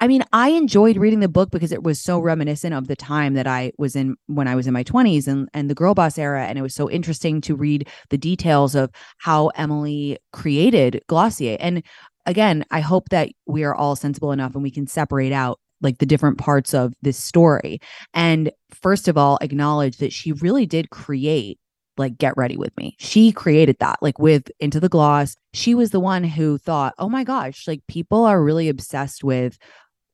I 0.03 0.09
mean, 0.09 0.25
I 0.33 0.49
enjoyed 0.49 0.97
reading 0.97 1.21
the 1.21 1.29
book 1.29 1.53
because 1.53 1.71
it 1.71 1.85
was 1.85 2.01
so 2.01 2.19
reminiscent 2.19 2.75
of 2.75 2.89
the 2.89 2.97
time 2.97 3.35
that 3.35 3.47
I 3.47 3.71
was 3.79 3.95
in 3.95 4.17
when 4.27 4.49
I 4.49 4.57
was 4.57 4.67
in 4.67 4.73
my 4.73 4.83
20s 4.83 5.29
and, 5.29 5.49
and 5.55 5.71
the 5.71 5.77
girl 5.77 5.95
boss 5.95 6.19
era. 6.19 6.45
And 6.45 6.59
it 6.59 6.63
was 6.63 6.75
so 6.75 6.91
interesting 6.91 7.41
to 7.43 7.55
read 7.55 7.87
the 8.11 8.19
details 8.19 8.75
of 8.75 8.91
how 9.19 9.53
Emily 9.55 10.19
created 10.33 11.01
Glossier. 11.07 11.57
And 11.61 11.85
again, 12.27 12.65
I 12.73 12.81
hope 12.81 13.11
that 13.11 13.29
we 13.47 13.63
are 13.63 13.77
all 13.77 13.95
sensible 13.95 14.33
enough 14.33 14.57
and 14.57 14.65
we 14.65 14.73
can 14.73 14.89
separate 14.89 15.33
out 15.33 15.61
like 15.81 15.99
the 15.99 16.07
different 16.07 16.37
parts 16.37 16.75
of 16.75 16.95
this 17.03 17.17
story. 17.17 17.79
And 18.13 18.51
first 18.73 19.07
of 19.07 19.17
all, 19.17 19.39
acknowledge 19.41 19.99
that 19.99 20.13
she 20.13 20.33
really 20.33 20.67
did 20.67 20.91
create 20.91 21.61
like 21.99 22.17
get 22.19 22.37
ready 22.37 22.57
with 22.57 22.77
me. 22.77 22.97
She 22.99 23.33
created 23.33 23.77
that 23.81 23.99
like 24.01 24.19
with 24.19 24.51
Into 24.61 24.81
the 24.81 24.89
Gloss. 24.89 25.37
She 25.53 25.75
was 25.75 25.91
the 25.91 26.01
one 26.01 26.25
who 26.25 26.59
thought, 26.59 26.95
"Oh 26.99 27.09
my 27.09 27.23
gosh, 27.23 27.69
like 27.69 27.81
people 27.87 28.25
are 28.25 28.43
really 28.43 28.69
obsessed 28.69 29.23
with 29.23 29.59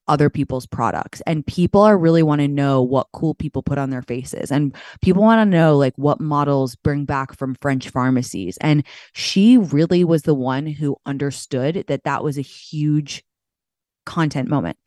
other 0.08 0.30
people's 0.30 0.66
products. 0.66 1.20
And 1.26 1.46
people 1.46 1.82
are 1.82 1.98
really 1.98 2.22
want 2.22 2.40
to 2.40 2.48
know 2.48 2.82
what 2.82 3.08
cool 3.12 3.34
people 3.34 3.62
put 3.62 3.78
on 3.78 3.90
their 3.90 4.02
faces. 4.02 4.50
And 4.50 4.74
people 5.02 5.22
want 5.22 5.40
to 5.40 5.56
know 5.56 5.76
like 5.76 5.94
what 5.96 6.20
models 6.20 6.74
bring 6.74 7.04
back 7.04 7.36
from 7.36 7.54
french 7.56 7.90
pharmacies. 7.90 8.56
And 8.60 8.84
she 9.12 9.58
really 9.58 10.04
was 10.04 10.22
the 10.22 10.34
one 10.34 10.66
who 10.66 10.96
understood 11.06 11.84
that 11.88 12.04
that 12.04 12.24
was 12.24 12.38
a 12.38 12.42
huge 12.42 13.22
content 14.06 14.48
moment. 14.48 14.78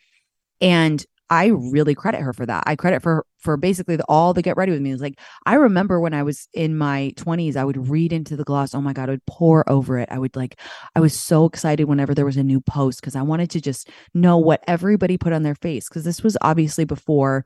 And 0.60 1.06
I 1.32 1.48
really 1.48 1.96
credit 1.96 2.20
her 2.20 2.34
for 2.34 2.46
that. 2.46 2.66
I 2.68 2.76
credit 2.76 3.02
for 3.02 3.26
for 3.40 3.56
basically 3.56 3.96
the, 3.96 4.04
all 4.10 4.34
the 4.34 4.42
get 4.42 4.58
ready 4.58 4.74
with 4.74 4.82
me. 4.82 4.92
It's 4.92 5.02
like 5.02 5.18
I 5.46 5.56
remember 5.56 6.00
when 6.02 6.14
I 6.14 6.24
was 6.24 6.50
in 6.54 6.78
my 6.78 7.14
20s, 7.16 7.56
I 7.56 7.64
would 7.64 7.88
read 7.88 8.12
into 8.12 8.36
the 8.36 8.44
gloss. 8.44 8.76
Oh 8.76 8.82
my 8.82 8.92
god, 8.92 9.08
I 9.08 9.14
would 9.14 9.26
pour 9.26 9.68
over 9.70 9.98
it. 9.98 10.10
I 10.12 10.20
would 10.20 10.36
like 10.36 10.60
I 10.94 11.00
was 11.00 11.18
so 11.18 11.46
excited 11.46 11.86
whenever 11.86 12.14
there 12.14 12.26
was 12.26 12.36
a 12.36 12.44
new 12.44 12.60
post 12.60 13.00
because 13.00 13.16
I 13.16 13.22
wanted 13.22 13.50
to 13.52 13.62
just 13.62 13.90
know 14.14 14.38
what 14.38 14.62
everybody 14.68 15.18
put 15.18 15.32
on 15.32 15.44
their 15.44 15.56
face 15.56 15.88
because 15.88 16.04
this 16.04 16.22
was 16.22 16.38
obviously 16.42 16.84
before 16.84 17.46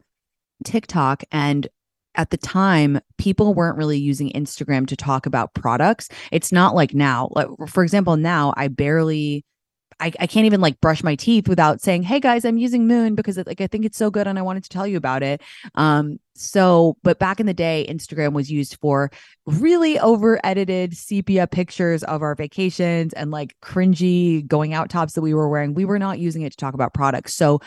TikTok 0.63 1.23
and 1.31 1.67
at 2.15 2.31
the 2.31 2.37
time 2.37 2.99
people 3.17 3.53
weren't 3.53 3.77
really 3.77 3.99
using 3.99 4.31
instagram 4.31 4.87
to 4.87 4.95
talk 4.95 5.25
about 5.25 5.53
products 5.53 6.07
it's 6.31 6.49
not 6.49 6.73
like 6.73 6.93
now 6.93 7.27
like 7.31 7.47
for 7.67 7.83
example 7.83 8.15
now 8.15 8.53
i 8.55 8.69
barely 8.69 9.43
I, 9.99 10.11
I 10.19 10.27
can't 10.27 10.45
even 10.45 10.59
like 10.59 10.81
brush 10.81 11.03
my 11.03 11.15
teeth 11.15 11.47
without 11.47 11.81
saying, 11.81 12.03
"Hey 12.03 12.19
guys, 12.19 12.43
I'm 12.43 12.57
using 12.57 12.87
Moon 12.87 13.15
because 13.15 13.37
like 13.37 13.61
I 13.61 13.67
think 13.67 13.85
it's 13.85 13.97
so 13.97 14.11
good 14.11 14.27
and 14.27 14.37
I 14.37 14.41
wanted 14.41 14.63
to 14.63 14.69
tell 14.69 14.85
you 14.85 14.97
about 14.97 15.23
it." 15.23 15.41
Um, 15.75 16.19
so, 16.35 16.97
but 17.01 17.17
back 17.17 17.39
in 17.39 17.45
the 17.45 17.53
day, 17.53 17.85
Instagram 17.89 18.33
was 18.33 18.51
used 18.51 18.77
for 18.81 19.09
really 19.45 19.97
over 19.99 20.39
edited 20.43 20.97
sepia 20.97 21.47
pictures 21.47 22.03
of 22.03 22.21
our 22.21 22.35
vacations 22.35 23.13
and 23.13 23.31
like 23.31 23.55
cringy 23.61 24.45
going 24.45 24.73
out 24.73 24.89
tops 24.89 25.13
that 25.13 25.21
we 25.21 25.33
were 25.33 25.47
wearing. 25.47 25.73
We 25.73 25.85
were 25.85 25.99
not 25.99 26.19
using 26.19 26.41
it 26.41 26.51
to 26.51 26.57
talk 26.57 26.73
about 26.73 26.93
products. 26.93 27.33
So, 27.33 27.61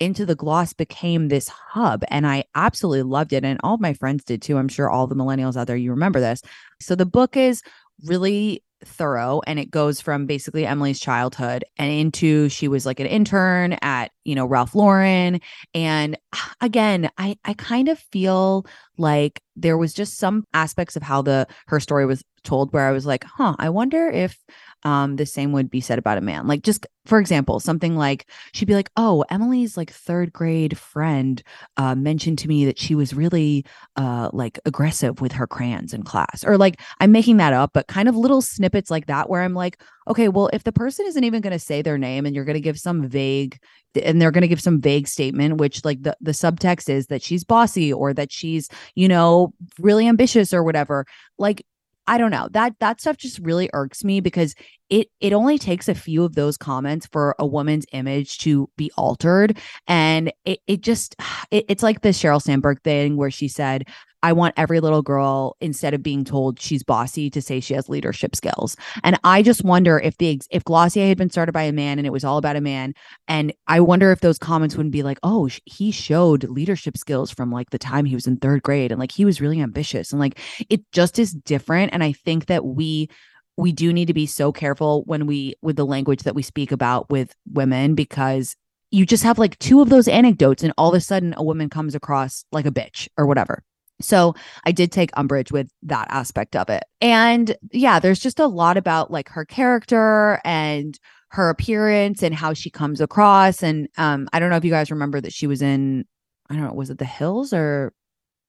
into 0.00 0.26
the 0.26 0.34
gloss 0.34 0.72
became 0.72 1.28
this 1.28 1.48
hub 1.48 2.04
and 2.08 2.26
I 2.26 2.44
absolutely 2.54 3.02
loved 3.02 3.32
it 3.32 3.44
and 3.44 3.58
all 3.62 3.78
my 3.78 3.94
friends 3.94 4.24
did 4.24 4.42
too. 4.42 4.58
I'm 4.58 4.68
sure 4.68 4.90
all 4.90 5.06
the 5.06 5.14
millennials 5.14 5.56
out 5.56 5.66
there 5.66 5.76
you 5.76 5.90
remember 5.90 6.20
this. 6.20 6.42
So 6.80 6.94
the 6.94 7.06
book 7.06 7.36
is 7.36 7.62
really 8.04 8.62
thorough 8.84 9.40
and 9.46 9.58
it 9.58 9.70
goes 9.70 10.00
from 10.00 10.26
basically 10.26 10.66
Emily's 10.66 11.00
childhood 11.00 11.64
and 11.76 11.90
into 11.90 12.48
she 12.48 12.68
was 12.68 12.84
like 12.86 13.00
an 13.00 13.06
intern 13.06 13.74
at, 13.82 14.10
you 14.24 14.34
know, 14.34 14.46
Ralph 14.46 14.74
Lauren. 14.74 15.40
And 15.74 16.16
again, 16.60 17.10
I 17.18 17.36
I 17.44 17.54
kind 17.54 17.88
of 17.88 17.98
feel 17.98 18.66
like 18.98 19.40
there 19.56 19.78
was 19.78 19.94
just 19.94 20.18
some 20.18 20.44
aspects 20.54 20.96
of 20.96 21.02
how 21.02 21.22
the 21.22 21.46
her 21.66 21.80
story 21.80 22.06
was 22.06 22.22
told 22.44 22.72
where 22.72 22.88
I 22.88 22.92
was 22.92 23.06
like, 23.06 23.24
"Huh, 23.24 23.56
I 23.58 23.68
wonder 23.70 24.08
if 24.08 24.38
um, 24.82 25.16
the 25.16 25.26
same 25.26 25.52
would 25.52 25.70
be 25.70 25.80
said 25.80 25.98
about 25.98 26.18
a 26.18 26.20
man. 26.20 26.46
Like, 26.46 26.62
just 26.62 26.86
for 27.04 27.18
example, 27.18 27.60
something 27.60 27.96
like 27.96 28.28
she'd 28.52 28.68
be 28.68 28.74
like, 28.74 28.90
"Oh, 28.96 29.24
Emily's 29.30 29.76
like 29.76 29.90
third 29.90 30.32
grade 30.32 30.78
friend 30.78 31.42
uh, 31.76 31.94
mentioned 31.94 32.38
to 32.40 32.48
me 32.48 32.64
that 32.66 32.78
she 32.78 32.94
was 32.94 33.14
really 33.14 33.64
uh, 33.96 34.30
like 34.32 34.58
aggressive 34.64 35.20
with 35.20 35.32
her 35.32 35.46
crayons 35.46 35.94
in 35.94 36.02
class," 36.02 36.44
or 36.44 36.58
like 36.58 36.80
I'm 37.00 37.12
making 37.12 37.38
that 37.38 37.52
up, 37.52 37.72
but 37.72 37.88
kind 37.88 38.08
of 38.08 38.16
little 38.16 38.42
snippets 38.42 38.90
like 38.90 39.06
that 39.06 39.28
where 39.28 39.42
I'm 39.42 39.54
like, 39.54 39.80
okay, 40.08 40.28
well, 40.28 40.50
if 40.52 40.64
the 40.64 40.72
person 40.72 41.06
isn't 41.06 41.24
even 41.24 41.40
going 41.40 41.52
to 41.52 41.58
say 41.58 41.82
their 41.82 41.98
name 41.98 42.26
and 42.26 42.34
you're 42.34 42.44
going 42.44 42.54
to 42.54 42.60
give 42.60 42.78
some 42.78 43.08
vague 43.08 43.58
and 44.04 44.20
they're 44.20 44.30
going 44.30 44.42
to 44.42 44.48
give 44.48 44.60
some 44.60 44.80
vague 44.80 45.08
statement 45.08 45.56
which 45.56 45.84
like 45.84 46.02
the 46.02 46.16
the 46.20 46.32
subtext 46.32 46.88
is 46.88 47.06
that 47.06 47.22
she's 47.22 47.44
bossy 47.44 47.92
or 47.92 48.12
that 48.12 48.30
she's 48.30 48.68
you 48.94 49.08
know 49.08 49.52
really 49.78 50.06
ambitious 50.06 50.52
or 50.52 50.62
whatever 50.62 51.06
like 51.38 51.64
I 52.06 52.18
don't 52.18 52.30
know. 52.30 52.48
That 52.52 52.74
that 52.80 53.00
stuff 53.00 53.16
just 53.16 53.38
really 53.40 53.68
irks 53.72 54.04
me 54.04 54.20
because 54.20 54.54
it 54.90 55.08
it 55.20 55.32
only 55.32 55.58
takes 55.58 55.88
a 55.88 55.94
few 55.94 56.24
of 56.24 56.34
those 56.34 56.56
comments 56.56 57.06
for 57.06 57.34
a 57.38 57.46
woman's 57.46 57.86
image 57.92 58.38
to 58.38 58.70
be 58.76 58.90
altered 58.96 59.58
and 59.88 60.32
it 60.44 60.60
it 60.66 60.80
just 60.82 61.16
it, 61.50 61.64
it's 61.68 61.82
like 61.82 62.02
the 62.02 62.10
Sheryl 62.10 62.42
Sandberg 62.42 62.82
thing 62.82 63.16
where 63.16 63.30
she 63.30 63.48
said 63.48 63.86
I 64.26 64.32
want 64.32 64.54
every 64.56 64.80
little 64.80 65.02
girl 65.02 65.56
instead 65.60 65.94
of 65.94 66.02
being 66.02 66.24
told 66.24 66.60
she's 66.60 66.82
bossy 66.82 67.30
to 67.30 67.40
say 67.40 67.60
she 67.60 67.74
has 67.74 67.88
leadership 67.88 68.34
skills. 68.34 68.76
And 69.04 69.16
I 69.22 69.40
just 69.40 69.62
wonder 69.62 70.00
if 70.00 70.18
the 70.18 70.42
if 70.50 70.64
Glossier 70.64 71.06
had 71.06 71.16
been 71.16 71.30
started 71.30 71.52
by 71.52 71.62
a 71.62 71.70
man 71.70 72.00
and 72.00 72.08
it 72.08 72.12
was 72.12 72.24
all 72.24 72.36
about 72.36 72.56
a 72.56 72.60
man, 72.60 72.92
and 73.28 73.52
I 73.68 73.78
wonder 73.78 74.10
if 74.10 74.22
those 74.22 74.36
comments 74.36 74.76
wouldn't 74.76 74.92
be 74.92 75.04
like, 75.04 75.20
oh, 75.22 75.48
he 75.64 75.92
showed 75.92 76.42
leadership 76.48 76.98
skills 76.98 77.30
from 77.30 77.52
like 77.52 77.70
the 77.70 77.78
time 77.78 78.04
he 78.04 78.16
was 78.16 78.26
in 78.26 78.38
third 78.38 78.64
grade, 78.64 78.90
and 78.90 78.98
like 78.98 79.12
he 79.12 79.24
was 79.24 79.40
really 79.40 79.60
ambitious, 79.60 80.10
and 80.10 80.18
like 80.18 80.40
it 80.68 80.80
just 80.90 81.20
is 81.20 81.32
different. 81.32 81.92
And 81.92 82.02
I 82.02 82.10
think 82.10 82.46
that 82.46 82.64
we 82.64 83.08
we 83.56 83.70
do 83.70 83.92
need 83.92 84.06
to 84.06 84.12
be 84.12 84.26
so 84.26 84.50
careful 84.50 85.04
when 85.04 85.26
we 85.26 85.54
with 85.62 85.76
the 85.76 85.86
language 85.86 86.24
that 86.24 86.34
we 86.34 86.42
speak 86.42 86.72
about 86.72 87.08
with 87.10 87.32
women 87.52 87.94
because 87.94 88.56
you 88.90 89.06
just 89.06 89.22
have 89.22 89.38
like 89.38 89.56
two 89.60 89.80
of 89.80 89.88
those 89.88 90.08
anecdotes 90.08 90.64
and 90.64 90.74
all 90.76 90.88
of 90.88 90.96
a 90.96 91.00
sudden 91.00 91.32
a 91.36 91.44
woman 91.44 91.70
comes 91.70 91.94
across 91.94 92.44
like 92.50 92.66
a 92.66 92.72
bitch 92.72 93.06
or 93.16 93.24
whatever 93.26 93.62
so 94.00 94.34
I 94.64 94.72
did 94.72 94.92
take 94.92 95.10
umbrage 95.16 95.52
with 95.52 95.68
that 95.82 96.06
aspect 96.10 96.56
of 96.56 96.68
it. 96.68 96.84
And 97.00 97.56
yeah, 97.72 97.98
there's 97.98 98.20
just 98.20 98.40
a 98.40 98.46
lot 98.46 98.76
about 98.76 99.10
like 99.10 99.28
her 99.30 99.44
character 99.44 100.40
and 100.44 100.98
her 101.30 101.48
appearance 101.50 102.22
and 102.22 102.34
how 102.34 102.52
she 102.52 102.70
comes 102.70 103.00
across. 103.00 103.62
And 103.62 103.88
um, 103.96 104.28
I 104.32 104.38
don't 104.38 104.50
know 104.50 104.56
if 104.56 104.64
you 104.64 104.70
guys 104.70 104.90
remember 104.90 105.20
that 105.20 105.32
she 105.32 105.46
was 105.46 105.62
in, 105.62 106.04
I 106.50 106.54
don't 106.54 106.64
know, 106.64 106.72
was 106.72 106.90
it 106.90 106.98
the 106.98 107.04
hills 107.04 107.52
or 107.52 107.92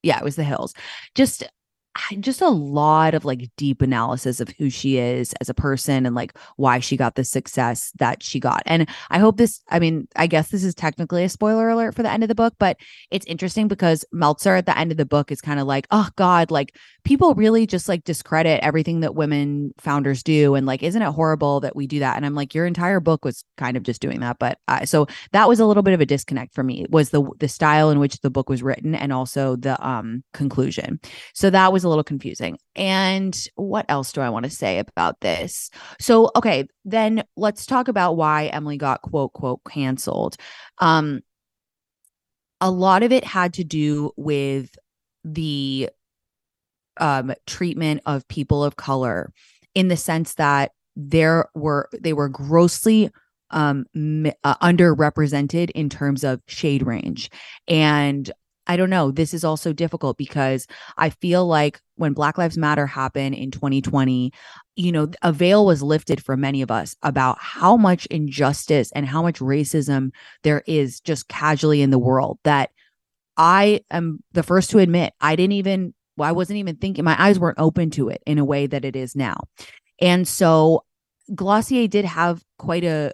yeah, 0.03 0.17
it 0.17 0.23
was 0.23 0.35
the 0.35 0.43
hills. 0.43 0.73
Just 1.15 1.43
just 2.19 2.41
a 2.41 2.49
lot 2.49 3.13
of 3.13 3.25
like 3.25 3.49
deep 3.57 3.81
analysis 3.81 4.39
of 4.39 4.49
who 4.57 4.69
she 4.69 4.97
is 4.97 5.33
as 5.41 5.49
a 5.49 5.53
person 5.53 6.05
and 6.05 6.15
like 6.15 6.37
why 6.55 6.79
she 6.79 6.97
got 6.97 7.15
the 7.15 7.23
success 7.23 7.91
that 7.97 8.23
she 8.23 8.39
got. 8.39 8.63
And 8.65 8.89
I 9.09 9.19
hope 9.19 9.37
this, 9.37 9.61
I 9.69 9.79
mean, 9.79 10.07
I 10.15 10.27
guess 10.27 10.49
this 10.49 10.63
is 10.63 10.75
technically 10.75 11.23
a 11.23 11.29
spoiler 11.29 11.69
alert 11.69 11.95
for 11.95 12.03
the 12.03 12.11
end 12.11 12.23
of 12.23 12.29
the 12.29 12.35
book, 12.35 12.55
but 12.59 12.77
it's 13.11 13.25
interesting 13.25 13.67
because 13.67 14.05
Meltzer 14.11 14.55
at 14.55 14.65
the 14.65 14.77
end 14.77 14.91
of 14.91 14.97
the 14.97 15.05
book 15.05 15.31
is 15.31 15.41
kind 15.41 15.59
of 15.59 15.67
like, 15.67 15.87
oh 15.91 16.09
God, 16.15 16.51
like 16.51 16.75
people 17.03 17.33
really 17.35 17.65
just 17.65 17.87
like 17.87 18.03
discredit 18.03 18.59
everything 18.61 18.99
that 18.99 19.15
women 19.15 19.73
founders 19.77 20.23
do. 20.23 20.55
And 20.55 20.65
like, 20.65 20.83
isn't 20.83 21.01
it 21.01 21.13
horrible 21.13 21.61
that 21.61 21.75
we 21.75 21.87
do 21.87 21.99
that? 21.99 22.17
And 22.17 22.25
I'm 22.25 22.35
like, 22.35 22.53
your 22.53 22.65
entire 22.65 22.99
book 22.99 23.23
was 23.23 23.43
kind 23.57 23.77
of 23.77 23.83
just 23.83 24.01
doing 24.01 24.19
that. 24.19 24.39
But 24.39 24.59
uh, 24.67 24.85
so 24.85 25.07
that 25.31 25.47
was 25.47 25.59
a 25.59 25.65
little 25.65 25.83
bit 25.83 25.93
of 25.93 26.01
a 26.01 26.05
disconnect 26.05 26.53
for 26.53 26.63
me 26.63 26.85
was 26.89 27.09
the, 27.09 27.23
the 27.39 27.47
style 27.47 27.89
in 27.89 27.99
which 27.99 28.19
the 28.19 28.29
book 28.29 28.49
was 28.49 28.61
written 28.61 28.93
and 28.93 29.13
also 29.13 29.55
the 29.55 29.77
um 29.85 30.23
conclusion. 30.33 30.99
So 31.33 31.49
that 31.49 31.71
was 31.71 31.85
a 31.87 31.89
little 31.89 32.03
confusing. 32.03 32.57
And 32.75 33.37
what 33.55 33.85
else 33.89 34.11
do 34.11 34.21
I 34.21 34.29
want 34.29 34.45
to 34.45 34.51
say 34.51 34.79
about 34.79 35.19
this? 35.21 35.69
So, 35.99 36.31
okay, 36.35 36.67
then 36.85 37.23
let's 37.35 37.65
talk 37.65 37.87
about 37.87 38.17
why 38.17 38.47
Emily 38.47 38.77
got 38.77 39.01
quote, 39.01 39.33
quote, 39.33 39.61
canceled. 39.67 40.35
Um, 40.79 41.21
a 42.61 42.71
lot 42.71 43.03
of 43.03 43.11
it 43.11 43.23
had 43.23 43.53
to 43.55 43.63
do 43.63 44.11
with 44.15 44.75
the 45.23 45.89
um, 46.97 47.33
treatment 47.45 48.01
of 48.05 48.27
people 48.27 48.63
of 48.63 48.75
color 48.75 49.31
in 49.75 49.87
the 49.87 49.97
sense 49.97 50.35
that 50.35 50.71
there 50.95 51.47
were 51.53 51.87
they 52.01 52.13
were 52.13 52.27
grossly 52.27 53.11
um 53.51 53.85
uh, 54.43 54.55
underrepresented 54.55 55.69
in 55.71 55.89
terms 55.89 56.23
of 56.23 56.41
shade 56.47 56.85
range 56.85 57.29
and 57.67 58.31
I 58.67 58.75
don't 58.75 58.89
know. 58.89 59.11
This 59.11 59.33
is 59.33 59.43
also 59.43 59.73
difficult 59.73 60.17
because 60.17 60.67
I 60.97 61.09
feel 61.09 61.47
like 61.47 61.79
when 61.95 62.13
Black 62.13 62.37
Lives 62.37 62.57
Matter 62.57 62.85
happened 62.85 63.35
in 63.35 63.49
2020, 63.49 64.31
you 64.75 64.91
know, 64.91 65.09
a 65.21 65.31
veil 65.31 65.65
was 65.65 65.81
lifted 65.81 66.23
for 66.23 66.37
many 66.37 66.61
of 66.61 66.69
us 66.69 66.95
about 67.01 67.37
how 67.39 67.77
much 67.77 68.05
injustice 68.07 68.91
and 68.91 69.07
how 69.07 69.21
much 69.21 69.39
racism 69.39 70.11
there 70.43 70.63
is 70.67 70.99
just 70.99 71.27
casually 71.27 71.81
in 71.81 71.89
the 71.89 71.97
world 71.97 72.37
that 72.43 72.71
I 73.37 73.81
am 73.89 74.23
the 74.33 74.43
first 74.43 74.69
to 74.71 74.79
admit 74.79 75.13
I 75.21 75.35
didn't 75.35 75.53
even, 75.53 75.93
well, 76.17 76.29
I 76.29 76.33
wasn't 76.33 76.59
even 76.59 76.75
thinking, 76.75 77.05
my 77.05 77.19
eyes 77.21 77.39
weren't 77.39 77.59
open 77.59 77.89
to 77.91 78.09
it 78.09 78.21
in 78.25 78.37
a 78.37 78.45
way 78.45 78.67
that 78.67 78.83
it 78.83 78.95
is 78.95 79.15
now. 79.15 79.37
And 79.99 80.27
so 80.27 80.83
Glossier 81.33 81.87
did 81.87 82.05
have 82.05 82.43
quite 82.57 82.83
a 82.83 83.13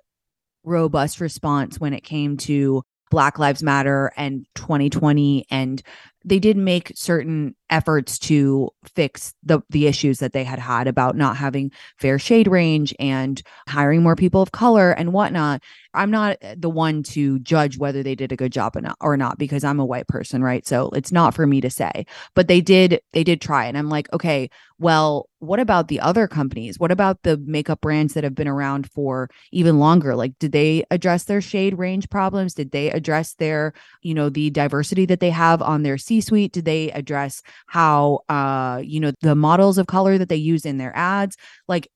robust 0.63 1.19
response 1.19 1.79
when 1.79 1.93
it 1.93 2.03
came 2.03 2.37
to 2.37 2.83
Black 3.13 3.37
Lives 3.37 3.61
Matter 3.61 4.11
and 4.17 4.47
2020 4.55 5.45
and 5.51 5.83
they 6.25 6.39
did 6.39 6.57
make 6.57 6.91
certain 6.95 7.55
efforts 7.73 8.19
to 8.19 8.69
fix 8.85 9.33
the 9.41 9.59
the 9.71 9.87
issues 9.87 10.19
that 10.19 10.31
they 10.31 10.43
had 10.43 10.59
had 10.59 10.87
about 10.87 11.17
not 11.17 11.35
having 11.35 11.71
fair 11.97 12.19
shade 12.19 12.47
range 12.47 12.93
and 12.99 13.41
hiring 13.67 14.03
more 14.03 14.15
people 14.15 14.43
of 14.43 14.51
color 14.51 14.91
and 14.91 15.11
whatnot. 15.11 15.59
I'm 15.95 16.11
not 16.11 16.37
the 16.55 16.69
one 16.69 17.01
to 17.03 17.39
judge 17.39 17.79
whether 17.79 18.03
they 18.03 18.13
did 18.15 18.31
a 18.31 18.35
good 18.35 18.51
job 18.51 18.75
or 18.75 18.81
not, 18.81 18.97
or 19.01 19.17
not 19.17 19.39
because 19.39 19.63
I'm 19.63 19.79
a 19.79 19.85
white 19.85 20.07
person, 20.07 20.43
right? 20.43 20.65
So 20.65 20.89
it's 20.91 21.11
not 21.11 21.33
for 21.33 21.47
me 21.47 21.61
to 21.61 21.69
say. 21.69 22.05
But 22.35 22.47
they 22.47 22.61
did 22.61 23.01
they 23.11 23.23
did 23.23 23.41
try, 23.41 23.65
and 23.65 23.77
I'm 23.77 23.89
like, 23.89 24.11
okay, 24.13 24.49
well, 24.79 25.29
what 25.39 25.59
about 25.59 25.87
the 25.87 25.99
other 25.99 26.27
companies? 26.27 26.79
What 26.79 26.91
about 26.91 27.23
the 27.23 27.37
makeup 27.37 27.81
brands 27.81 28.13
that 28.13 28.23
have 28.23 28.35
been 28.35 28.47
around 28.47 28.89
for 28.91 29.29
even 29.51 29.77
longer? 29.77 30.15
Like, 30.15 30.37
did 30.39 30.51
they 30.51 30.83
address 30.89 31.25
their 31.25 31.41
shade 31.41 31.77
range 31.77 32.09
problems? 32.09 32.53
Did 32.53 32.71
they 32.71 32.89
address 32.91 33.33
their, 33.35 33.73
you 34.01 34.13
know, 34.13 34.29
the 34.29 34.49
diversity 34.49 35.05
that 35.05 35.19
they 35.19 35.29
have 35.29 35.61
on 35.61 35.83
their 35.83 35.97
C 35.97 36.21
suite? 36.21 36.53
Did 36.53 36.65
they 36.65 36.91
address 36.91 37.41
how, 37.67 38.21
uh, 38.29 38.81
you 38.83 38.99
know, 38.99 39.11
the 39.21 39.35
models 39.35 39.77
of 39.77 39.87
color 39.87 40.17
that 40.17 40.29
they 40.29 40.35
use 40.35 40.65
in 40.65 40.77
their 40.77 40.95
ads? 40.95 41.37
Like, 41.67 41.89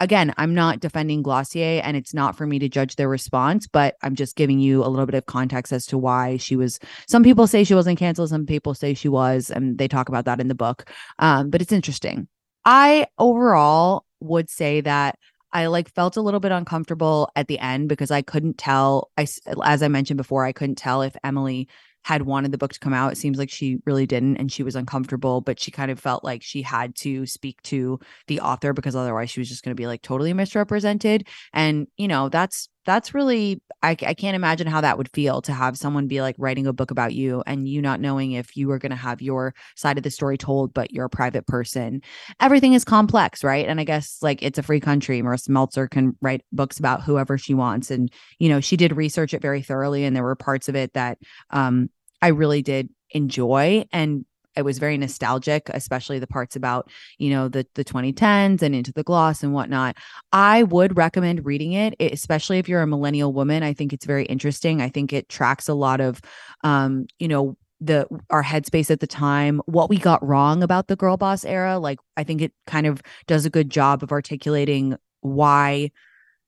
again, 0.00 0.32
I'm 0.36 0.54
not 0.54 0.80
defending 0.80 1.22
Glossier 1.22 1.80
and 1.82 1.96
it's 1.96 2.14
not 2.14 2.36
for 2.36 2.46
me 2.46 2.58
to 2.60 2.68
judge 2.68 2.96
their 2.96 3.08
response, 3.08 3.66
but 3.66 3.96
I'm 4.02 4.14
just 4.14 4.36
giving 4.36 4.58
you 4.58 4.84
a 4.84 4.88
little 4.88 5.06
bit 5.06 5.14
of 5.14 5.26
context 5.26 5.72
as 5.72 5.86
to 5.86 5.98
why 5.98 6.36
she 6.36 6.56
was. 6.56 6.78
Some 7.08 7.24
people 7.24 7.46
say 7.46 7.64
she 7.64 7.74
wasn't 7.74 7.98
canceled, 7.98 8.30
some 8.30 8.46
people 8.46 8.74
say 8.74 8.94
she 8.94 9.08
was, 9.08 9.50
and 9.50 9.78
they 9.78 9.88
talk 9.88 10.08
about 10.08 10.24
that 10.26 10.40
in 10.40 10.48
the 10.48 10.54
book. 10.54 10.90
Um, 11.18 11.50
but 11.50 11.60
it's 11.62 11.72
interesting. 11.72 12.28
I 12.64 13.06
overall 13.18 14.04
would 14.20 14.50
say 14.50 14.80
that 14.82 15.18
I 15.52 15.66
like 15.66 15.92
felt 15.94 16.16
a 16.16 16.20
little 16.20 16.40
bit 16.40 16.52
uncomfortable 16.52 17.30
at 17.34 17.48
the 17.48 17.58
end 17.58 17.88
because 17.88 18.10
I 18.10 18.22
couldn't 18.22 18.58
tell. 18.58 19.10
I, 19.16 19.26
as 19.64 19.82
I 19.82 19.88
mentioned 19.88 20.18
before, 20.18 20.44
I 20.44 20.52
couldn't 20.52 20.76
tell 20.76 21.02
if 21.02 21.16
Emily 21.24 21.68
had 22.04 22.22
wanted 22.22 22.52
the 22.52 22.58
book 22.58 22.72
to 22.72 22.80
come 22.80 22.94
out. 22.94 23.12
It 23.12 23.16
seems 23.16 23.38
like 23.38 23.50
she 23.50 23.78
really 23.84 24.06
didn't, 24.06 24.36
and 24.36 24.50
she 24.50 24.62
was 24.62 24.76
uncomfortable, 24.76 25.40
but 25.40 25.60
she 25.60 25.70
kind 25.70 25.90
of 25.90 25.98
felt 25.98 26.24
like 26.24 26.42
she 26.42 26.62
had 26.62 26.94
to 26.96 27.26
speak 27.26 27.60
to 27.62 27.98
the 28.26 28.40
author 28.40 28.72
because 28.72 28.96
otherwise 28.96 29.30
she 29.30 29.40
was 29.40 29.48
just 29.48 29.62
going 29.62 29.74
to 29.76 29.80
be 29.80 29.86
like 29.86 30.02
totally 30.02 30.32
misrepresented. 30.32 31.26
And, 31.52 31.86
you 31.96 32.08
know, 32.08 32.28
that's 32.28 32.68
that's 32.88 33.12
really 33.12 33.60
I, 33.82 33.90
I 33.90 34.14
can't 34.14 34.34
imagine 34.34 34.66
how 34.66 34.80
that 34.80 34.96
would 34.96 35.10
feel 35.10 35.42
to 35.42 35.52
have 35.52 35.76
someone 35.76 36.08
be 36.08 36.22
like 36.22 36.34
writing 36.38 36.66
a 36.66 36.72
book 36.72 36.90
about 36.90 37.12
you 37.12 37.42
and 37.46 37.68
you 37.68 37.82
not 37.82 38.00
knowing 38.00 38.32
if 38.32 38.56
you 38.56 38.66
were 38.66 38.78
going 38.78 38.90
to 38.90 38.96
have 38.96 39.20
your 39.20 39.54
side 39.76 39.98
of 39.98 40.02
the 40.02 40.10
story 40.10 40.38
told, 40.38 40.72
but 40.72 40.90
you're 40.90 41.04
a 41.04 41.10
private 41.10 41.46
person. 41.46 42.00
Everything 42.40 42.72
is 42.72 42.84
complex, 42.84 43.44
right? 43.44 43.68
And 43.68 43.78
I 43.78 43.84
guess 43.84 44.18
like 44.22 44.42
it's 44.42 44.58
a 44.58 44.62
free 44.62 44.80
country. 44.80 45.20
Marisa 45.20 45.50
Meltzer 45.50 45.86
can 45.86 46.16
write 46.22 46.44
books 46.50 46.78
about 46.78 47.02
whoever 47.02 47.36
she 47.36 47.52
wants, 47.52 47.90
and 47.90 48.10
you 48.38 48.48
know 48.48 48.60
she 48.60 48.76
did 48.76 48.96
research 48.96 49.34
it 49.34 49.42
very 49.42 49.60
thoroughly, 49.60 50.04
and 50.04 50.16
there 50.16 50.24
were 50.24 50.34
parts 50.34 50.68
of 50.68 50.74
it 50.74 50.94
that 50.94 51.18
um, 51.50 51.90
I 52.22 52.28
really 52.28 52.62
did 52.62 52.88
enjoy 53.10 53.86
and 53.92 54.24
it 54.58 54.64
was 54.64 54.78
very 54.78 54.98
nostalgic, 54.98 55.70
especially 55.70 56.18
the 56.18 56.26
parts 56.26 56.56
about, 56.56 56.90
you 57.18 57.30
know, 57.30 57.48
the 57.48 57.66
the 57.74 57.84
2010s 57.84 58.60
and 58.60 58.74
into 58.74 58.92
the 58.92 59.04
gloss 59.04 59.42
and 59.42 59.54
whatnot. 59.54 59.96
I 60.32 60.64
would 60.64 60.96
recommend 60.96 61.46
reading 61.46 61.72
it, 61.72 61.94
especially 62.00 62.58
if 62.58 62.68
you're 62.68 62.82
a 62.82 62.86
millennial 62.86 63.32
woman. 63.32 63.62
I 63.62 63.72
think 63.72 63.92
it's 63.92 64.04
very 64.04 64.24
interesting. 64.26 64.82
I 64.82 64.88
think 64.88 65.12
it 65.12 65.28
tracks 65.28 65.68
a 65.68 65.74
lot 65.74 66.00
of 66.00 66.20
um, 66.64 67.06
you 67.18 67.28
know, 67.28 67.56
the 67.80 68.06
our 68.30 68.42
headspace 68.42 68.90
at 68.90 68.98
the 68.98 69.06
time 69.06 69.60
what 69.66 69.88
we 69.88 69.98
got 69.98 70.26
wrong 70.26 70.64
about 70.64 70.88
the 70.88 70.96
girl 70.96 71.16
boss 71.16 71.44
era 71.44 71.78
like 71.78 72.00
i 72.16 72.24
think 72.24 72.42
it 72.42 72.52
kind 72.66 72.88
of 72.88 73.00
does 73.28 73.46
a 73.46 73.50
good 73.50 73.70
job 73.70 74.02
of 74.02 74.10
articulating 74.10 74.96
why 75.20 75.88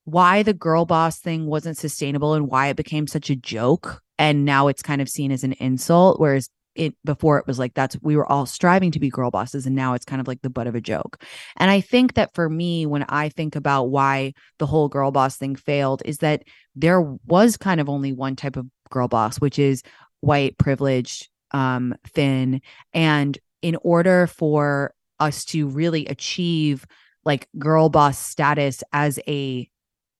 why 0.04 0.42
the 0.42 0.52
girl 0.52 0.84
boss 0.84 1.20
thing 1.20 1.46
wasn't 1.46 1.76
sustainable 1.76 2.34
and 2.34 2.48
why 2.48 2.66
it 2.66 2.76
became 2.76 3.06
such 3.06 3.30
a 3.30 3.36
joke 3.36 4.02
and 4.18 4.44
now 4.44 4.66
it's 4.66 4.82
kind 4.82 5.00
of 5.00 5.08
seen 5.08 5.30
as 5.30 5.44
an 5.44 5.52
insult 5.54 6.18
whereas 6.18 6.50
it 6.80 6.94
before 7.04 7.38
it 7.38 7.46
was 7.46 7.58
like 7.58 7.74
that's 7.74 7.96
we 8.00 8.16
were 8.16 8.30
all 8.32 8.46
striving 8.46 8.90
to 8.90 8.98
be 8.98 9.10
girl 9.10 9.30
bosses 9.30 9.66
and 9.66 9.76
now 9.76 9.92
it's 9.92 10.06
kind 10.06 10.18
of 10.20 10.26
like 10.26 10.40
the 10.40 10.48
butt 10.48 10.66
of 10.66 10.74
a 10.74 10.80
joke. 10.80 11.22
And 11.56 11.70
i 11.70 11.80
think 11.80 12.14
that 12.14 12.34
for 12.34 12.48
me 12.48 12.86
when 12.86 13.04
i 13.08 13.28
think 13.28 13.54
about 13.54 13.84
why 13.84 14.32
the 14.58 14.66
whole 14.66 14.88
girl 14.88 15.10
boss 15.10 15.36
thing 15.36 15.56
failed 15.56 16.02
is 16.06 16.18
that 16.18 16.42
there 16.74 17.02
was 17.26 17.58
kind 17.58 17.80
of 17.80 17.88
only 17.90 18.12
one 18.12 18.34
type 18.34 18.56
of 18.56 18.66
girl 18.90 19.08
boss 19.08 19.36
which 19.36 19.58
is 19.58 19.82
white 20.20 20.56
privileged 20.58 21.28
um 21.52 21.94
thin. 22.14 22.62
And 22.94 23.38
in 23.60 23.76
order 23.82 24.26
for 24.26 24.94
us 25.18 25.44
to 25.46 25.68
really 25.68 26.06
achieve 26.06 26.86
like 27.26 27.46
girl 27.58 27.90
boss 27.90 28.18
status 28.18 28.82
as 28.92 29.20
a 29.28 29.68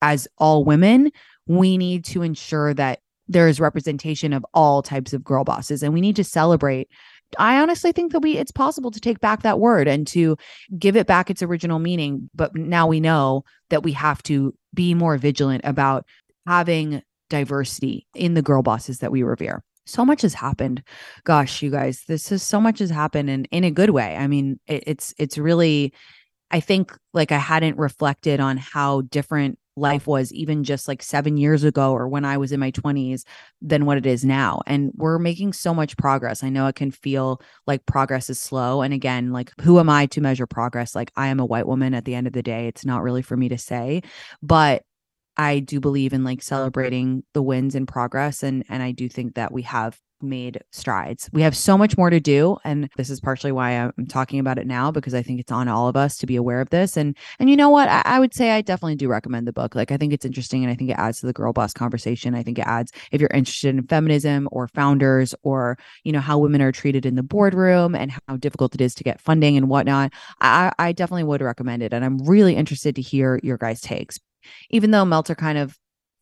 as 0.02 0.28
all 0.36 0.64
women 0.64 1.10
we 1.46 1.78
need 1.78 2.04
to 2.04 2.22
ensure 2.22 2.74
that 2.74 3.00
there 3.30 3.48
is 3.48 3.60
representation 3.60 4.32
of 4.32 4.44
all 4.52 4.82
types 4.82 5.12
of 5.12 5.24
girl 5.24 5.44
bosses 5.44 5.82
and 5.82 5.94
we 5.94 6.00
need 6.00 6.16
to 6.16 6.24
celebrate. 6.24 6.88
I 7.38 7.60
honestly 7.60 7.92
think 7.92 8.12
that 8.12 8.20
we 8.20 8.36
it's 8.36 8.50
possible 8.50 8.90
to 8.90 9.00
take 9.00 9.20
back 9.20 9.42
that 9.42 9.60
word 9.60 9.86
and 9.86 10.04
to 10.08 10.36
give 10.76 10.96
it 10.96 11.06
back 11.06 11.30
its 11.30 11.42
original 11.42 11.78
meaning 11.78 12.28
but 12.34 12.54
now 12.56 12.88
we 12.88 12.98
know 12.98 13.44
that 13.70 13.84
we 13.84 13.92
have 13.92 14.20
to 14.24 14.52
be 14.74 14.94
more 14.94 15.16
vigilant 15.16 15.62
about 15.64 16.04
having 16.46 17.02
diversity 17.28 18.08
in 18.14 18.34
the 18.34 18.42
girl 18.42 18.62
bosses 18.62 18.98
that 18.98 19.12
we 19.12 19.22
revere. 19.22 19.62
So 19.86 20.04
much 20.04 20.22
has 20.22 20.34
happened. 20.34 20.82
Gosh 21.22 21.62
you 21.62 21.70
guys 21.70 22.02
this 22.08 22.32
is 22.32 22.42
so 22.42 22.60
much 22.60 22.80
has 22.80 22.90
happened 22.90 23.30
and 23.30 23.46
in 23.52 23.62
a 23.62 23.70
good 23.70 23.90
way. 23.90 24.16
I 24.16 24.26
mean 24.26 24.58
it, 24.66 24.82
it's 24.88 25.14
it's 25.18 25.38
really 25.38 25.94
i 26.50 26.58
think 26.58 26.98
like 27.14 27.30
i 27.30 27.38
hadn't 27.38 27.78
reflected 27.78 28.40
on 28.40 28.56
how 28.56 29.02
different 29.02 29.56
life 29.76 30.06
was 30.06 30.32
even 30.32 30.64
just 30.64 30.88
like 30.88 31.02
seven 31.02 31.36
years 31.36 31.64
ago 31.64 31.92
or 31.92 32.08
when 32.08 32.24
I 32.24 32.36
was 32.36 32.52
in 32.52 32.60
my 32.60 32.70
20s 32.70 33.24
than 33.62 33.86
what 33.86 33.98
it 33.98 34.06
is 34.06 34.24
now. 34.24 34.60
And 34.66 34.92
we're 34.96 35.18
making 35.18 35.52
so 35.52 35.72
much 35.72 35.96
progress. 35.96 36.42
I 36.42 36.48
know 36.48 36.66
it 36.66 36.74
can 36.74 36.90
feel 36.90 37.40
like 37.66 37.86
progress 37.86 38.30
is 38.30 38.40
slow. 38.40 38.82
And 38.82 38.92
again, 38.92 39.32
like, 39.32 39.52
who 39.60 39.78
am 39.78 39.88
I 39.88 40.06
to 40.06 40.20
measure 40.20 40.46
progress? 40.46 40.94
Like, 40.94 41.12
I 41.16 41.28
am 41.28 41.40
a 41.40 41.46
white 41.46 41.66
woman 41.66 41.94
at 41.94 42.04
the 42.04 42.14
end 42.14 42.26
of 42.26 42.32
the 42.32 42.42
day. 42.42 42.66
It's 42.66 42.84
not 42.84 43.02
really 43.02 43.22
for 43.22 43.36
me 43.36 43.48
to 43.48 43.58
say, 43.58 44.02
but 44.42 44.82
I 45.40 45.60
do 45.60 45.80
believe 45.80 46.12
in 46.12 46.22
like 46.22 46.42
celebrating 46.42 47.24
the 47.32 47.40
wins 47.40 47.74
and 47.74 47.88
progress. 47.88 48.42
And, 48.42 48.62
and 48.68 48.82
I 48.82 48.92
do 48.92 49.08
think 49.08 49.36
that 49.36 49.52
we 49.52 49.62
have 49.62 49.98
made 50.20 50.62
strides. 50.70 51.30
We 51.32 51.40
have 51.40 51.56
so 51.56 51.78
much 51.78 51.96
more 51.96 52.10
to 52.10 52.20
do 52.20 52.58
and 52.62 52.90
this 52.98 53.08
is 53.08 53.20
partially 53.20 53.52
why 53.52 53.70
I'm 53.70 54.06
talking 54.06 54.38
about 54.38 54.58
it 54.58 54.66
now 54.66 54.90
because 54.90 55.14
I 55.14 55.22
think 55.22 55.40
it's 55.40 55.50
on 55.50 55.66
all 55.66 55.88
of 55.88 55.96
us 55.96 56.18
to 56.18 56.26
be 56.26 56.36
aware 56.36 56.60
of 56.60 56.68
this 56.68 56.98
and 56.98 57.16
and 57.38 57.48
you 57.48 57.56
know 57.56 57.70
what 57.70 57.88
I, 57.88 58.02
I, 58.04 58.20
would 58.20 58.34
say 58.34 58.50
I 58.50 58.60
definitely 58.60 58.96
do 58.96 59.08
recommend 59.08 59.48
the 59.48 59.52
book. 59.54 59.74
Like 59.74 59.90
I 59.90 59.96
think 59.96 60.12
it's 60.12 60.26
interesting 60.26 60.62
and 60.62 60.70
I 60.70 60.74
think 60.74 60.90
it 60.90 60.98
adds 60.98 61.20
to 61.20 61.26
the 61.26 61.32
girl 61.32 61.54
boss 61.54 61.72
conversation. 61.72 62.34
I 62.34 62.42
think 62.42 62.58
it 62.58 62.66
adds 62.66 62.92
if 63.12 63.18
you're 63.22 63.30
interested 63.32 63.74
in 63.74 63.86
feminism 63.86 64.46
or 64.52 64.68
founders 64.68 65.34
or 65.42 65.78
you 66.04 66.12
know 66.12 66.20
how 66.20 66.36
women 66.36 66.60
are 66.60 66.70
treated 66.70 67.06
in 67.06 67.14
the 67.14 67.22
boardroom 67.22 67.94
and 67.94 68.12
how 68.28 68.36
difficult 68.36 68.74
it 68.74 68.82
is 68.82 68.94
to 68.96 69.04
get 69.04 69.22
funding 69.22 69.56
and 69.56 69.70
whatnot. 69.70 70.12
I, 70.42 70.70
I 70.78 70.92
definitely 70.92 71.24
would 71.24 71.40
recommend 71.40 71.82
it 71.82 71.94
and 71.94 72.04
I'm 72.04 72.18
really 72.28 72.56
interested 72.56 72.94
to 72.96 73.00
hear 73.02 73.40
your 73.42 73.56
guys' 73.56 73.80
takes 73.80 74.18
even 74.70 74.90
though 74.90 75.04
Meltzer 75.04 75.34
kind 75.34 75.58
of 75.58 75.76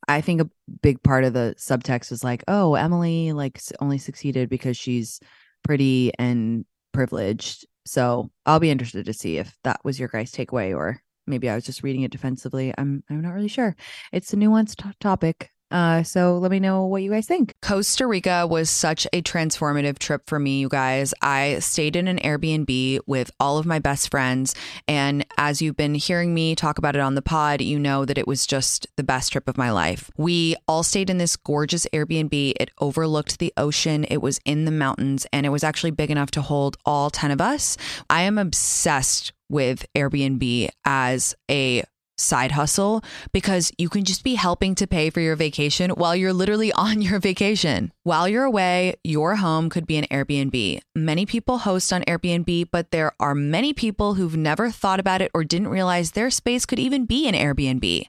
I 0.09 0.23
think 0.23 0.41
a 0.41 0.51
big 0.81 1.03
part 1.03 1.25
of 1.25 1.35
the 1.35 1.55
subtext 1.59 2.13
is 2.13 2.25
like, 2.25 2.43
oh, 2.49 2.75
Emily 2.75 3.33
like 3.33 3.61
only 3.81 3.99
succeeded 3.99 4.49
because 4.49 4.77
she's 4.77 5.21
pretty 5.63 6.13
and 6.19 6.65
privileged. 6.93 7.67
So 7.85 8.31
I'll 8.47 8.61
be 8.61 8.71
interested 8.71 9.07
to 9.07 9.13
see 9.13 9.39
if 9.39 9.55
that 9.65 9.81
was 9.85 9.99
your 9.99 10.09
guys' 10.09 10.33
takeaway, 10.33 10.75
or 10.75 11.03
maybe 11.27 11.49
I 11.49 11.55
was 11.55 11.65
just 11.65 11.83
reading 11.83 12.03
it 12.03 12.11
defensively. 12.11 12.73
I'm 12.77 13.05
I'm 13.11 13.21
not 13.21 13.35
really 13.35 13.49
sure. 13.49 13.77
It's 14.13 14.33
a 14.33 14.37
nuanced 14.37 14.77
t- 14.77 14.91
topic. 15.01 15.51
Uh, 15.71 16.03
so 16.03 16.39
let 16.39 16.51
me 16.51 16.61
know 16.61 16.87
what 16.87 17.03
you 17.03 17.11
guys 17.11 17.27
think. 17.27 17.55
Costa 17.61 18.07
Rica 18.07 18.47
was 18.47 18.71
such 18.71 19.07
a 19.13 19.23
transformative 19.23 19.99
trip 19.99 20.23
for 20.27 20.39
me, 20.39 20.61
you 20.61 20.69
guys. 20.69 21.13
I 21.21 21.59
stayed 21.59 21.97
in 21.97 22.09
an 22.09 22.19
Airbnb 22.19 23.01
with 23.07 23.31
all 23.39 23.59
of 23.59 23.67
my 23.67 23.79
best 23.79 24.11
friends. 24.11 24.55
And 24.87 25.27
as 25.37 25.61
you've 25.61 25.77
been 25.77 25.95
hearing 25.95 26.35
me 26.35 26.55
talk 26.55 26.79
about 26.79 26.97
it 26.97 27.01
on 27.01 27.15
the 27.15 27.23
pod, 27.23 27.61
you 27.61 27.79
know 27.79 28.05
that 28.05 28.19
it 28.19 28.27
was 28.27 28.47
just 28.47 28.87
the 28.97 29.05
best 29.05 29.33
trip 29.33 29.49
of 29.49 29.59
my 29.59 29.71
life. 29.71 30.11
We 30.17 30.57
all 30.67 30.83
stayed 30.83 31.11
in 31.11 31.19
this 31.19 31.37
gorgeous 31.37 31.87
Airbnb. 31.93 32.55
It 32.59 32.71
overlooked 32.79 33.39
the 33.39 33.53
ocean, 33.57 34.05
it 34.05 34.19
was 34.19 34.41
in 34.45 34.65
the 34.65 34.71
mountains, 34.71 35.27
and 35.33 35.45
it 35.45 35.51
was 35.51 35.65
actually 35.65 35.91
big 35.91 36.11
enough 36.11 36.31
to 36.33 36.43
hold 36.43 36.77
all 36.87 37.11
10 37.11 37.31
of 37.31 37.41
us. 37.41 37.77
I 38.09 38.23
am 38.23 38.39
obsessed 38.39 39.33
with 39.49 39.87
Airbnb 39.95 40.69
as 40.85 41.35
a 41.51 41.83
side 42.21 42.53
hustle 42.53 43.03
because 43.33 43.73
you 43.79 43.89
can 43.89 44.05
just 44.05 44.25
be 44.25 44.35
helping 44.35 44.75
to 44.75 44.87
pay 44.87 45.11
for 45.11 45.21
your 45.21 45.37
vacation 45.37 45.91
while 45.91 46.15
you're 46.15 46.33
literally 46.33 46.73
on 46.87 47.01
your 47.03 47.19
vacation. 47.19 47.93
While 48.03 48.29
you're 48.29 48.45
away, 48.45 48.97
your 49.05 49.37
home 49.37 49.71
could 49.71 49.87
be 49.87 49.97
an 49.97 50.07
Airbnb. 50.11 50.81
Many 50.95 51.27
people 51.27 51.59
host 51.59 51.93
on 51.93 52.03
Airbnb, 52.03 52.69
but 52.71 52.91
there 52.91 53.13
are 53.21 53.35
many 53.35 53.73
people 53.73 54.15
who've 54.15 54.37
never 54.37 54.71
thought 54.71 55.01
about 55.01 55.23
it 55.23 55.31
or 55.35 55.45
didn't 55.45 55.69
realize 55.69 56.13
their 56.13 56.31
space 56.31 56.67
could 56.67 56.79
even 56.79 57.07
be 57.07 57.29
an 57.29 57.35
Airbnb. 57.35 58.03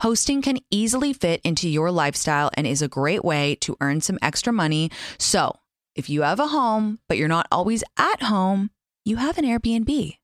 Hosting 0.00 0.42
can 0.42 0.58
easily 0.70 1.12
fit 1.12 1.40
into 1.44 1.68
your 1.68 1.90
lifestyle 1.90 2.50
and 2.54 2.66
is 2.66 2.82
a 2.82 2.88
great 2.88 3.24
way 3.24 3.54
to 3.56 3.76
earn 3.80 4.00
some 4.00 4.18
extra 4.22 4.52
money. 4.52 4.90
So, 5.18 5.56
if 5.94 6.10
you 6.10 6.22
have 6.22 6.40
a 6.40 6.48
home, 6.48 6.98
but 7.08 7.18
you're 7.18 7.28
not 7.28 7.46
always 7.52 7.84
at 7.96 8.22
home, 8.22 8.70
you 9.04 9.16
have 9.16 9.38
an 9.38 9.44
Airbnb. 9.44 10.16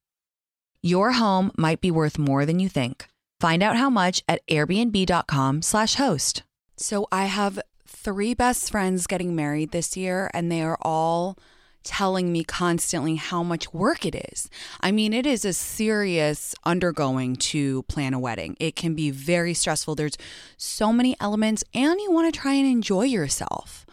Your 0.83 1.13
home 1.13 1.53
might 1.59 1.81
be 1.81 1.91
worth 1.91 2.19
more 2.19 2.47
than 2.47 2.59
you 2.59 2.69
think. 2.69 3.10
Find 3.41 3.63
out 3.63 3.77
how 3.77 3.89
much 3.89 4.23
at 4.29 4.47
airbnb.com/slash 4.49 5.95
host. 5.95 6.43
So 6.77 7.07
I 7.11 7.25
have 7.25 7.59
three 7.87 8.35
best 8.35 8.71
friends 8.71 9.07
getting 9.07 9.35
married 9.35 9.73
this 9.73 9.97
year, 9.97 10.31
and 10.35 10.53
they 10.53 10.63
are 10.63 10.79
all 10.83 11.39
telling 11.83 12.31
me 12.31 12.45
constantly 12.45 13.15
how 13.17 13.43
much 13.43 13.73
work 13.73 14.05
it 14.05 14.15
is. 14.33 14.51
I 14.83 14.93
mean, 14.93 15.15
it 15.15 15.25
is 15.25 15.47
a 15.47 15.55
serious 15.55 16.55
undergoing 16.65 17.37
to 17.37 17.83
plan 17.85 18.13
a 18.13 18.19
wedding. 18.19 18.57
It 18.61 18.77
can 18.77 18.95
be 18.95 19.11
very 19.11 19.55
stressful. 19.55 19.95
There's 19.95 20.19
so 20.59 20.93
many 20.93 21.17
elements, 21.19 21.65
and 21.73 21.99
you 21.99 22.13
want 22.13 22.33
to 22.33 22.39
try 22.39 22.53
and 22.53 22.71
enjoy 22.71 23.05
yourself. 23.05 23.87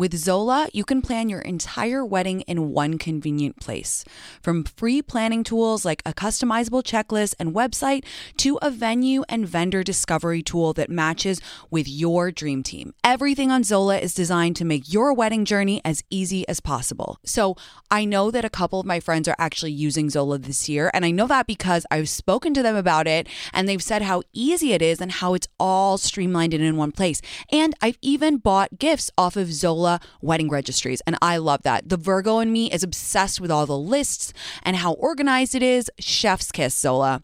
With 0.00 0.16
Zola, 0.16 0.66
you 0.72 0.82
can 0.82 1.02
plan 1.02 1.28
your 1.28 1.42
entire 1.42 2.06
wedding 2.06 2.40
in 2.48 2.72
one 2.72 2.96
convenient 2.96 3.60
place. 3.60 4.02
From 4.40 4.64
free 4.64 5.02
planning 5.02 5.44
tools 5.44 5.84
like 5.84 6.00
a 6.06 6.14
customizable 6.14 6.82
checklist 6.82 7.34
and 7.38 7.54
website 7.54 8.06
to 8.38 8.58
a 8.62 8.70
venue 8.70 9.24
and 9.28 9.46
vendor 9.46 9.82
discovery 9.82 10.42
tool 10.42 10.72
that 10.72 10.88
matches 10.88 11.38
with 11.70 11.86
your 11.86 12.30
dream 12.30 12.62
team. 12.62 12.94
Everything 13.04 13.50
on 13.50 13.62
Zola 13.62 13.98
is 13.98 14.14
designed 14.14 14.56
to 14.56 14.64
make 14.64 14.90
your 14.90 15.12
wedding 15.12 15.44
journey 15.44 15.82
as 15.84 16.02
easy 16.08 16.48
as 16.48 16.60
possible. 16.60 17.18
So 17.26 17.54
I 17.90 18.06
know 18.06 18.30
that 18.30 18.42
a 18.42 18.48
couple 18.48 18.80
of 18.80 18.86
my 18.86 19.00
friends 19.00 19.28
are 19.28 19.36
actually 19.38 19.72
using 19.72 20.08
Zola 20.08 20.38
this 20.38 20.66
year, 20.66 20.90
and 20.94 21.04
I 21.04 21.10
know 21.10 21.26
that 21.26 21.46
because 21.46 21.84
I've 21.90 22.08
spoken 22.08 22.54
to 22.54 22.62
them 22.62 22.74
about 22.74 23.06
it 23.06 23.28
and 23.52 23.68
they've 23.68 23.82
said 23.82 24.00
how 24.00 24.22
easy 24.32 24.72
it 24.72 24.80
is 24.80 24.98
and 24.98 25.12
how 25.12 25.34
it's 25.34 25.48
all 25.58 25.98
streamlined 25.98 26.54
and 26.54 26.64
in 26.64 26.78
one 26.78 26.92
place. 26.92 27.20
And 27.52 27.74
I've 27.82 27.98
even 28.00 28.38
bought 28.38 28.78
gifts 28.78 29.10
off 29.18 29.36
of 29.36 29.52
Zola 29.52 29.89
Wedding 30.20 30.50
registries. 30.50 31.00
And 31.06 31.16
I 31.20 31.38
love 31.38 31.62
that. 31.62 31.88
The 31.88 31.96
Virgo 31.96 32.38
in 32.38 32.52
me 32.52 32.70
is 32.70 32.82
obsessed 32.82 33.40
with 33.40 33.50
all 33.50 33.66
the 33.66 33.78
lists 33.78 34.32
and 34.62 34.76
how 34.76 34.92
organized 34.92 35.54
it 35.54 35.62
is. 35.62 35.90
Chef's 35.98 36.52
kiss, 36.52 36.76
Zola. 36.76 37.22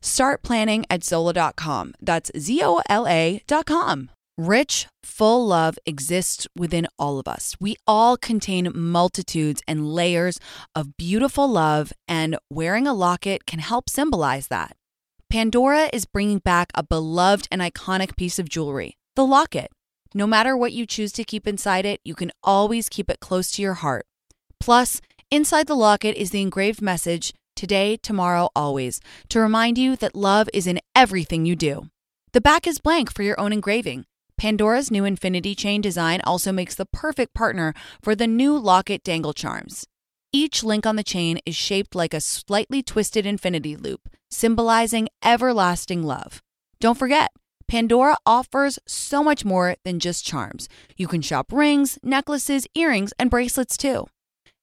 Start 0.00 0.42
planning 0.42 0.86
at 0.88 1.04
Zola.com. 1.04 1.94
That's 2.00 2.30
Z 2.36 2.62
O 2.64 2.80
L 2.88 3.06
A.com. 3.06 4.10
Rich, 4.38 4.86
full 5.02 5.46
love 5.46 5.78
exists 5.84 6.46
within 6.56 6.88
all 6.98 7.18
of 7.18 7.28
us. 7.28 7.54
We 7.60 7.76
all 7.86 8.16
contain 8.16 8.72
multitudes 8.74 9.60
and 9.68 9.92
layers 9.92 10.40
of 10.74 10.96
beautiful 10.96 11.46
love, 11.46 11.92
and 12.08 12.38
wearing 12.48 12.86
a 12.86 12.94
locket 12.94 13.44
can 13.44 13.58
help 13.58 13.90
symbolize 13.90 14.48
that. 14.48 14.76
Pandora 15.28 15.90
is 15.92 16.06
bringing 16.06 16.38
back 16.38 16.70
a 16.74 16.82
beloved 16.82 17.48
and 17.50 17.60
iconic 17.60 18.16
piece 18.16 18.38
of 18.38 18.48
jewelry, 18.48 18.96
the 19.14 19.26
locket. 19.26 19.70
No 20.12 20.26
matter 20.26 20.56
what 20.56 20.72
you 20.72 20.86
choose 20.86 21.12
to 21.12 21.24
keep 21.24 21.46
inside 21.46 21.86
it, 21.86 22.00
you 22.04 22.16
can 22.16 22.32
always 22.42 22.88
keep 22.88 23.08
it 23.08 23.20
close 23.20 23.52
to 23.52 23.62
your 23.62 23.74
heart. 23.74 24.06
Plus, 24.58 25.00
inside 25.30 25.68
the 25.68 25.76
locket 25.76 26.16
is 26.16 26.30
the 26.30 26.42
engraved 26.42 26.82
message 26.82 27.32
today, 27.54 27.96
tomorrow, 27.96 28.48
always, 28.56 29.00
to 29.28 29.38
remind 29.38 29.78
you 29.78 29.94
that 29.94 30.16
love 30.16 30.48
is 30.52 30.66
in 30.66 30.80
everything 30.96 31.44
you 31.46 31.54
do. 31.54 31.86
The 32.32 32.40
back 32.40 32.66
is 32.66 32.80
blank 32.80 33.12
for 33.12 33.22
your 33.22 33.38
own 33.38 33.52
engraving. 33.52 34.04
Pandora's 34.36 34.90
new 34.90 35.04
infinity 35.04 35.54
chain 35.54 35.80
design 35.80 36.20
also 36.24 36.50
makes 36.50 36.74
the 36.74 36.86
perfect 36.86 37.34
partner 37.34 37.72
for 38.02 38.14
the 38.16 38.26
new 38.26 38.56
locket 38.56 39.04
dangle 39.04 39.34
charms. 39.34 39.86
Each 40.32 40.64
link 40.64 40.86
on 40.86 40.96
the 40.96 41.04
chain 41.04 41.38
is 41.44 41.54
shaped 41.54 41.94
like 41.94 42.14
a 42.14 42.20
slightly 42.20 42.82
twisted 42.82 43.26
infinity 43.26 43.76
loop, 43.76 44.08
symbolizing 44.30 45.08
everlasting 45.22 46.02
love. 46.02 46.42
Don't 46.80 46.98
forget, 46.98 47.30
Pandora 47.70 48.16
offers 48.26 48.80
so 48.84 49.22
much 49.22 49.44
more 49.44 49.76
than 49.84 50.00
just 50.00 50.26
charms. 50.26 50.68
You 50.96 51.06
can 51.06 51.22
shop 51.22 51.52
rings, 51.52 52.00
necklaces, 52.02 52.66
earrings, 52.74 53.12
and 53.16 53.30
bracelets 53.30 53.76
too. 53.76 54.08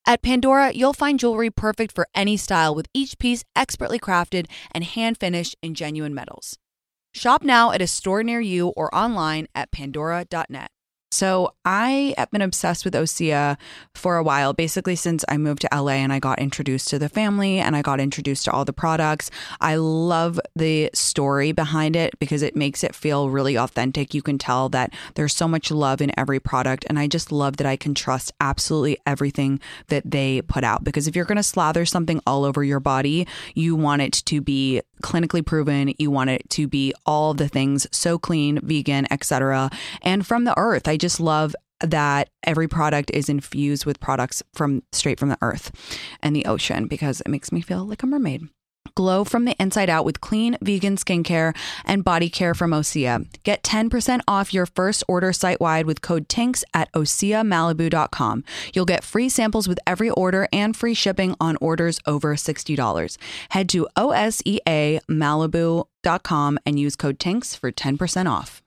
At 0.06 0.22
Pandora, 0.22 0.74
you'll 0.74 0.91
find 0.91 1.17
jewelry 1.17 1.50
perfect 1.50 1.96
for 1.96 2.10
any 2.13 2.36
style 2.36 2.76
with 2.76 2.88
each 2.93 3.17
piece 3.17 3.46
expertly 3.56 3.98
crafted 3.98 4.48
and 4.74 4.84
hand 4.84 5.17
finished 5.17 5.56
in 5.62 5.74
genuine 5.74 6.13
metals. 6.13 6.58
Shop 7.13 7.43
now 7.43 7.72
at 7.72 7.82
a 7.82 7.88
store 7.88 8.24
near 8.24 8.41
you 8.41 8.74
or 8.76 8.93
online 8.93 9.48
at 9.56 9.72
pandora.net. 9.72 10.70
So 11.10 11.54
I 11.63 12.13
have 12.17 12.32
been 12.32 12.41
obsessed 12.41 12.84
with 12.84 12.93
Osea 12.93 13.58
for 13.96 14.17
a 14.17 14.24
while, 14.24 14.52
basically 14.52 14.96
since 14.96 15.24
I 15.30 15.38
moved 15.38 15.62
to 15.62 15.70
LA 15.74 15.93
and 15.93 16.12
I 16.12 16.20
got 16.20 16.39
introduced 16.39 16.89
to 16.89 17.00
the 17.00 17.08
family 17.08 17.60
and 17.60 17.78
I 17.78 17.82
got 17.82 18.02
introduced 18.02 18.43
to 18.46 18.52
all 18.52 18.65
the 18.65 18.74
products. 18.74 19.32
I 19.62 19.76
love 19.76 20.38
the 20.56 20.89
story 20.93 21.54
behind 21.54 21.96
it 21.96 22.20
because 22.20 22.41
it 22.41 22.58
makes 22.58 22.84
it 22.84 22.93
feel 22.93 23.30
really 23.30 23.58
authentic. 23.58 24.13
You 24.13 24.22
can 24.22 24.38
tell 24.38 24.67
that 24.70 24.93
there's 25.15 25.34
so 25.34 25.48
much 25.48 25.72
love 25.72 26.02
in 26.02 26.12
every 26.17 26.41
product. 26.41 26.86
And 26.89 27.00
I 27.00 27.08
just 27.08 27.32
love 27.32 27.58
that 27.58 27.67
I 27.67 27.78
can 27.78 27.93
trust 27.93 28.34
absolutely 28.41 28.98
everything 29.06 29.62
that 29.88 30.12
they 30.12 30.41
put 30.41 30.65
out. 30.65 30.84
Because 30.84 31.08
if 31.08 31.15
you're 31.15 31.26
going 31.26 31.38
to 31.38 31.43
slather 31.43 31.86
something 31.86 32.20
all 32.28 32.43
over 32.43 32.65
your 32.65 32.82
body, 32.82 33.26
you 33.56 33.78
want 33.78 34.02
it 34.02 34.13
to 34.26 34.41
be 34.41 34.82
clinically 35.03 35.45
proven. 35.45 35.93
You 35.97 36.12
want 36.12 36.29
it 36.29 36.49
to 36.51 36.67
be 36.67 36.93
all 37.05 37.33
the 37.33 37.47
things 37.47 37.88
so 37.91 38.17
clean, 38.17 38.60
vegan, 38.62 39.07
etc. 39.12 39.69
And 40.01 40.25
from 40.25 40.43
the 40.43 40.57
earth. 40.57 40.88
I 40.88 40.97
just 40.97 41.19
love 41.19 41.55
that 41.81 42.29
every 42.43 42.67
product 42.67 43.12
is 43.13 43.29
infused 43.29 43.86
with 43.86 43.99
products 43.99 44.41
from 44.53 44.83
straight 44.91 45.19
from 45.19 45.29
the 45.29 45.38
earth 45.41 45.71
and 46.23 46.36
the 46.36 46.45
ocean 46.45 46.88
because 46.88 47.21
it 47.21 47.29
makes 47.29 47.51
me 47.51 47.62
feel 47.62 47.86
like 47.86 48.03
a 48.03 48.07
mermaid. 48.07 48.47
Glow 48.95 49.23
from 49.23 49.45
the 49.45 49.56
inside 49.60 49.89
out 49.89 50.06
with 50.06 50.21
clean 50.21 50.58
vegan 50.62 50.97
skincare 50.97 51.56
and 51.86 52.04
body 52.04 52.30
care 52.30 52.54
from 52.54 52.71
Osea. 52.71 53.26
Get 53.43 53.63
10% 53.63 54.19
off 54.28 54.54
your 54.54 54.65
first 54.65 55.04
order 55.08 55.32
site 55.34 55.60
wide 55.60 55.86
with 55.86 56.02
code 56.02 56.30
TINX 56.30 56.63
at 56.73 56.91
OseaMalibu.com. 56.93 58.43
You'll 58.73 58.86
get 58.86 59.04
free 59.04 59.30
samples 59.30 59.67
with 59.67 59.80
every 59.86 60.10
order 60.12 60.47
and 60.52 60.76
free 60.76 60.93
shipping 60.93 61.36
on 61.39 61.58
orders 61.62 62.00
over 62.06 62.36
$60. 62.36 63.17
Head 63.50 63.69
to 63.69 63.88
OSEAMalibu.com 63.97 66.60
and 66.65 66.80
use 66.80 66.95
code 66.95 67.19
TINX 67.19 67.58
for 67.58 67.71
10% 67.71 68.30
off. 68.30 68.62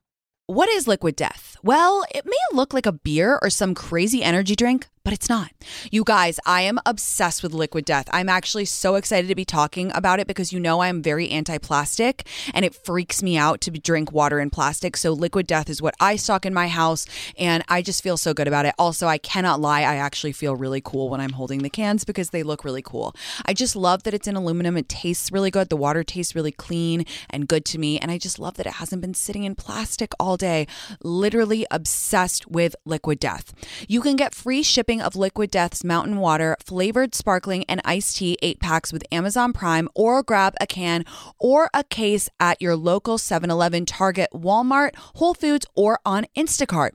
What 0.51 0.69
is 0.69 0.89
liquid 0.89 1.15
death? 1.15 1.57
Well, 1.63 2.03
it 2.13 2.27
may 2.27 2.33
look 2.53 2.75
like 2.75 2.87
a 2.87 2.91
beer 2.91 3.39
or 3.41 3.51
some 3.51 3.73
crazy 3.73 4.25
energy 4.25 4.57
drink, 4.57 4.89
but 5.03 5.15
it's 5.15 5.29
not. 5.29 5.51
You 5.91 6.05
guys, 6.05 6.39
I 6.45 6.63
am 6.63 6.79
obsessed 6.85 7.43
with 7.43 7.55
liquid 7.55 7.85
death. 7.85 8.09
I'm 8.13 8.29
actually 8.29 8.67
so 8.67 8.97
excited 8.97 9.29
to 9.29 9.35
be 9.35 9.47
talking 9.47 9.91
about 9.95 10.21
it 10.21 10.27
because 10.27 10.53
you 10.53 10.61
know 10.61 10.83
I'm 10.83 11.03
very 11.03 11.31
anti 11.31 11.57
plastic 11.59 12.27
and 12.53 12.65
it 12.65 12.75
freaks 12.75 13.23
me 13.23 13.39
out 13.39 13.61
to 13.63 13.71
drink 13.71 14.13
water 14.13 14.41
in 14.41 14.51
plastic. 14.51 14.97
So, 14.97 15.13
liquid 15.13 15.47
death 15.47 15.71
is 15.71 15.81
what 15.81 15.95
I 16.01 16.17
stock 16.17 16.45
in 16.45 16.53
my 16.53 16.69
house 16.69 17.07
and 17.39 17.65
I 17.69 17.81
just 17.81 18.03
feel 18.03 18.19
so 18.19 18.35
good 18.35 18.47
about 18.47 18.67
it. 18.67 18.75
Also, 18.79 19.07
I 19.07 19.17
cannot 19.17 19.61
lie, 19.61 19.81
I 19.81 19.97
actually 19.97 20.33
feel 20.33 20.55
really 20.55 20.83
cool 20.83 21.09
when 21.09 21.21
I'm 21.21 21.33
holding 21.33 21.63
the 21.63 21.71
cans 21.71 22.05
because 22.05 22.31
they 22.31 22.43
look 22.43 22.65
really 22.65 22.83
cool. 22.83 23.15
I 23.47 23.55
just 23.55 23.75
love 23.75 24.03
that 24.03 24.13
it's 24.15 24.29
in 24.29 24.37
aluminum. 24.37 24.77
It 24.77 24.89
tastes 24.89 25.33
really 25.33 25.51
good. 25.51 25.71
The 25.71 25.77
water 25.77 26.05
tastes 26.05 26.35
really 26.35 26.53
clean 26.53 27.07
and 27.31 27.49
good 27.49 27.65
to 27.67 27.79
me. 27.79 27.99
And 27.99 28.11
I 28.11 28.19
just 28.19 28.39
love 28.39 28.57
that 28.59 28.67
it 28.67 28.75
hasn't 28.75 29.01
been 29.01 29.15
sitting 29.15 29.45
in 29.45 29.55
plastic 29.55 30.13
all 30.21 30.37
day. 30.37 30.67
Literally 31.03 31.67
obsessed 31.71 32.51
with 32.51 32.77
liquid 32.85 33.19
death. 33.19 33.55
You 33.89 34.03
can 34.03 34.17
get 34.17 34.35
free 34.35 34.63
shipping 34.63 34.90
of 34.99 35.15
Liquid 35.15 35.51
Death's 35.51 35.85
Mountain 35.85 36.17
Water 36.17 36.57
flavored 36.65 37.15
sparkling 37.15 37.65
and 37.69 37.83
iced 37.85 38.17
tea 38.17 38.39
8 38.41 38.61
packs 38.61 38.95
with 38.95 39.05
Amazon 39.13 39.53
Prime 39.53 39.91
or 39.95 40.23
grab 40.23 40.55
a 40.59 40.67
can 40.67 41.05
or 41.39 41.69
a 41.75 41.85
case 41.85 42.31
at 42.41 42.63
your 42.63 42.77
local 42.77 43.19
7-Eleven, 43.19 43.85
Target, 43.85 44.31
Walmart, 44.33 44.97
Whole 45.17 45.35
Foods 45.35 45.67
or 45.75 46.01
on 46.07 46.25
Instacart. 46.35 46.93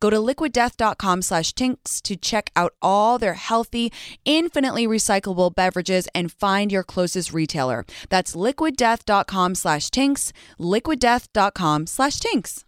Go 0.00 0.10
to 0.10 0.16
liquiddeath.com 0.16 1.22
slash 1.22 1.52
tinx 1.52 2.02
to 2.02 2.16
check 2.16 2.50
out 2.56 2.74
all 2.82 3.18
their 3.18 3.34
healthy, 3.34 3.92
infinitely 4.24 4.88
recyclable 4.88 5.54
beverages 5.54 6.08
and 6.12 6.32
find 6.32 6.72
your 6.72 6.82
closest 6.82 7.32
retailer. 7.32 7.86
That's 8.08 8.34
liquiddeath.com 8.34 9.54
slash 9.54 9.90
tinx, 9.90 10.32
liquiddeath.com 10.58 11.86
slash 11.86 12.18
tinx. 12.18 12.64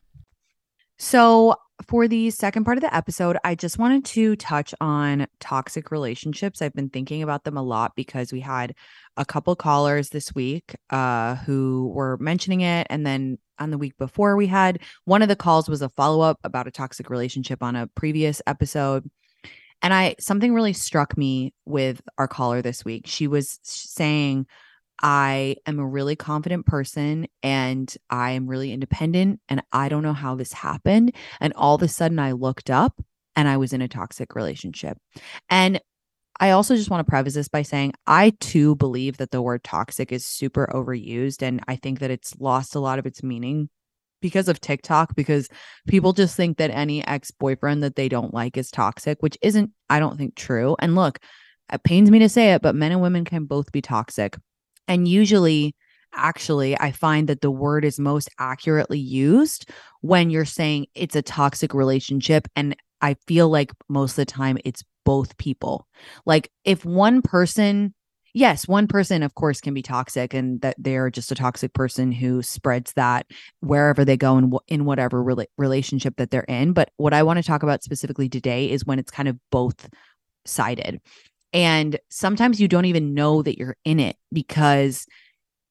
So 0.97 1.57
for 1.89 2.09
the 2.09 2.31
second 2.31 2.65
part 2.65 2.79
of 2.79 2.83
the 2.83 2.95
episode, 2.95 3.37
I 3.45 3.55
just 3.55 3.79
wanted 3.79 4.05
to 4.07 4.37
touch 4.37 4.75
on 4.81 5.27
toxic 5.39 5.91
relationships. 5.91 6.61
I've 6.61 6.75
been 6.75 6.91
thinking 6.91 7.23
about 7.23 7.45
them 7.45 7.57
a 7.57 7.63
lot 7.63 7.93
because 7.97 8.33
we 8.33 8.41
had 8.41 8.75
a 9.17 9.25
couple 9.25 9.55
callers 9.57 10.11
this 10.11 10.35
week 10.35 10.75
uh, 10.91 11.37
who 11.37 11.93
were 11.95 12.17
mentioning 12.19 12.61
it. 12.61 12.87
And 12.91 13.07
then 13.07 13.39
on 13.59 13.71
the 13.71 13.79
week 13.79 13.97
before, 13.99 14.37
we 14.37 14.47
had 14.47 14.81
one 15.05 15.23
of 15.23 15.29
the 15.29 15.37
calls 15.37 15.69
was 15.69 15.83
a 15.83 15.89
follow 15.91 16.21
up 16.21 16.39
about 16.45 16.67
a 16.67 16.73
toxic 16.73 17.11
relationship 17.11 17.63
on 17.63 17.77
a 17.77 17.87
previous 17.89 18.43
episode. 18.47 19.09
And 19.83 19.95
I, 19.95 20.17
something 20.19 20.53
really 20.53 20.75
struck 20.75 21.17
me 21.17 21.55
with 21.65 22.03
our 22.19 22.29
caller 22.29 22.63
this 22.63 22.85
week. 22.85 23.07
She 23.07 23.27
was 23.27 23.59
saying, 23.63 24.47
I 25.03 25.57
am 25.67 25.79
a 25.79 25.87
really 25.87 26.17
confident 26.17 26.67
person 26.67 27.27
and 27.43 27.95
I 28.11 28.33
am 28.33 28.47
really 28.47 28.73
independent 28.73 29.41
and 29.49 29.63
I 29.73 29.89
don't 29.89 30.03
know 30.03 30.13
how 30.13 30.35
this 30.35 30.53
happened. 30.53 31.15
And 31.41 31.53
all 31.55 31.75
of 31.75 31.83
a 31.83 31.89
sudden 31.89 32.19
I 32.19 32.33
looked 32.33 32.71
up 32.71 33.03
and 33.37 33.49
I 33.49 33.57
was 33.57 33.73
in 33.73 33.83
a 33.83 33.89
toxic 33.89 34.35
relationship. 34.35 34.99
And 35.49 35.81
I 36.39 36.51
also 36.51 36.75
just 36.75 36.91
want 36.91 37.07
to 37.07 37.11
preface 37.11 37.35
this 37.35 37.49
by 37.49 37.63
saying 37.63 37.93
I 38.07 38.33
too 38.41 38.75
believe 38.77 39.19
that 39.19 39.31
the 39.31 39.43
word 39.43 39.63
toxic 39.63 40.11
is 40.11 40.27
super 40.27 40.69
overused. 40.73 41.43
And 41.43 41.61
I 41.69 41.77
think 41.77 42.01
that 42.01 42.11
it's 42.11 42.39
lost 42.39 42.75
a 42.75 42.81
lot 42.81 42.99
of 42.99 43.07
its 43.07 43.23
meaning 43.23 43.69
because 44.23 44.49
of 44.49 44.61
TikTok, 44.61 45.15
because 45.15 45.49
people 45.87 46.13
just 46.13 46.37
think 46.37 46.59
that 46.59 46.71
any 46.71 47.07
ex 47.07 47.31
boyfriend 47.31 47.83
that 47.83 47.97
they 47.97 48.09
don't 48.09 48.35
like 48.35 48.57
is 48.57 48.71
toxic, 48.71 49.23
which 49.23 49.37
isn't, 49.43 49.71
I 49.89 49.99
don't 49.99 50.19
think, 50.19 50.35
true. 50.35 50.77
And 50.79 50.95
look, 50.95 51.19
it 51.73 51.83
pains 51.85 52.11
me 52.11 52.19
to 52.21 52.29
say 52.29 52.53
it, 52.53 52.63
but 52.63 52.75
men 52.75 52.93
and 52.93 53.01
women 53.01 53.25
can 53.25 53.45
both 53.45 53.73
be 53.73 53.83
toxic. 53.83 54.37
And 54.91 55.07
usually, 55.07 55.77
actually, 56.13 56.77
I 56.79 56.91
find 56.91 57.29
that 57.29 57.43
the 57.43 57.51
word 57.51 57.85
is 57.85 58.01
most 58.01 58.29
accurately 58.41 58.99
used 58.99 59.71
when 60.01 60.31
you're 60.31 60.45
saying 60.45 60.87
it's 60.97 61.15
a 61.15 61.23
toxic 61.23 61.73
relationship. 61.73 62.49
And 62.57 62.75
I 63.01 63.15
feel 63.29 63.49
like 63.49 63.71
most 63.89 64.13
of 64.13 64.17
the 64.17 64.25
time 64.27 64.59
it's 64.65 64.83
both 65.05 65.37
people. 65.39 65.87
Like 66.27 66.51
if 66.65 66.85
one 66.85 67.23
person, 67.23 67.95
yes, 68.35 68.67
one 68.67 68.89
person, 68.89 69.23
of 69.23 69.37
course, 69.37 69.61
can 69.61 69.75
be 69.75 69.83
toxic 69.83 70.35
and 70.35 70.61
that 70.63 70.75
they're 70.77 71.09
just 71.09 71.31
a 71.31 71.37
toxic 71.37 71.73
person 71.73 72.11
who 72.11 72.43
spreads 72.43 72.93
that 72.95 73.27
wherever 73.61 74.05
they 74.05 74.17
go 74.17 74.37
and 74.37 74.53
in 74.67 74.85
whatever 74.85 75.23
rela- 75.23 75.47
relationship 75.57 76.17
that 76.17 76.33
they're 76.33 76.43
in. 76.43 76.73
But 76.73 76.91
what 76.97 77.15
I 77.15 77.23
want 77.23 77.37
to 77.37 77.45
talk 77.45 77.63
about 77.63 77.85
specifically 77.85 78.29
today 78.29 78.69
is 78.69 78.85
when 78.85 78.99
it's 78.99 79.13
kind 79.13 79.29
of 79.29 79.39
both 79.53 79.89
sided. 80.45 81.01
And 81.53 81.99
sometimes 82.09 82.61
you 82.61 82.69
don't 82.69 82.85
even 82.85 83.15
know 83.15 83.43
that 83.43 83.59
you're 83.59 83.77
in 83.85 83.99
it 84.01 84.17
because 84.33 85.07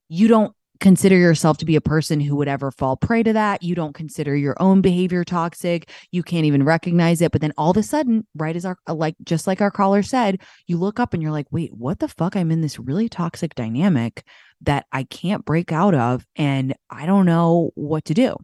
you 0.09 0.27
don't 0.27 0.53
consider 0.79 1.17
yourself 1.17 1.57
to 1.57 1.65
be 1.65 1.75
a 1.75 1.81
person 1.81 2.21
who 2.21 2.35
would 2.37 2.47
ever 2.47 2.71
fall 2.71 2.95
prey 2.95 3.21
to 3.21 3.33
that. 3.33 3.63
You 3.63 3.75
don't 3.75 3.93
consider 3.93 4.35
your 4.35 4.55
own 4.61 4.81
behavior 4.81 5.23
toxic. 5.23 5.89
You 6.11 6.23
can't 6.23 6.45
even 6.45 6.63
recognize 6.63 7.21
it. 7.21 7.31
But 7.31 7.41
then 7.41 7.53
all 7.57 7.71
of 7.71 7.77
a 7.77 7.83
sudden, 7.83 8.25
right 8.35 8.55
as 8.55 8.65
our, 8.65 8.77
like, 8.87 9.15
just 9.23 9.45
like 9.45 9.61
our 9.61 9.71
caller 9.71 10.01
said, 10.03 10.41
you 10.67 10.77
look 10.77 10.99
up 10.99 11.13
and 11.13 11.21
you're 11.21 11.33
like, 11.33 11.47
wait, 11.51 11.73
what 11.73 11.99
the 11.99 12.07
fuck? 12.07 12.35
I'm 12.35 12.51
in 12.51 12.61
this 12.61 12.79
really 12.79 13.09
toxic 13.09 13.55
dynamic 13.55 14.23
that 14.61 14.85
I 14.91 15.03
can't 15.03 15.45
break 15.45 15.71
out 15.71 15.95
of. 15.95 16.25
And 16.37 16.73
I 16.89 17.05
don't 17.05 17.25
know 17.25 17.71
what 17.75 18.05
to 18.05 18.13
do. 18.13 18.37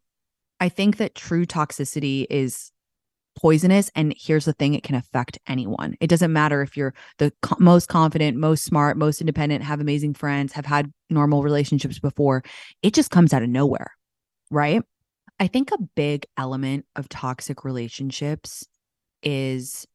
I 0.60 0.70
think 0.70 0.98
that 0.98 1.16
true 1.16 1.46
toxicity 1.46 2.26
is 2.30 2.72
poisonous. 3.36 3.92
And 3.96 4.14
here's 4.18 4.46
the 4.46 4.54
thing 4.54 4.74
it 4.74 4.84
can 4.84 4.96
affect 4.96 5.38
anyone. 5.48 5.96
It 6.00 6.08
doesn't 6.08 6.34
matter 6.34 6.62
if 6.62 6.78
you're 6.78 6.94
the 7.18 7.32
co- 7.42 7.58
most 7.60 7.88
confident, 7.88 8.38
most 8.38 8.64
smart, 8.64 8.98
most 8.98 9.22
independent, 9.22 9.64
have 9.64 9.80
amazing 9.80 10.14
friends, 10.14 10.54
have 10.54 10.66
had 10.66 10.92
normal 11.10 11.44
relationships 11.44 12.00
before. 12.00 12.44
It 12.82 12.94
just 12.94 13.12
comes 13.12 13.34
out 13.34 13.44
of 13.44 13.50
nowhere. 13.50 13.92
Right. 14.52 14.82
I 15.40 15.48
think 15.48 15.72
a 15.72 15.82
big 15.96 16.26
element 16.38 16.86
of 16.96 17.10
toxic 17.10 17.66
relationships 17.66 18.66
is 19.22 19.86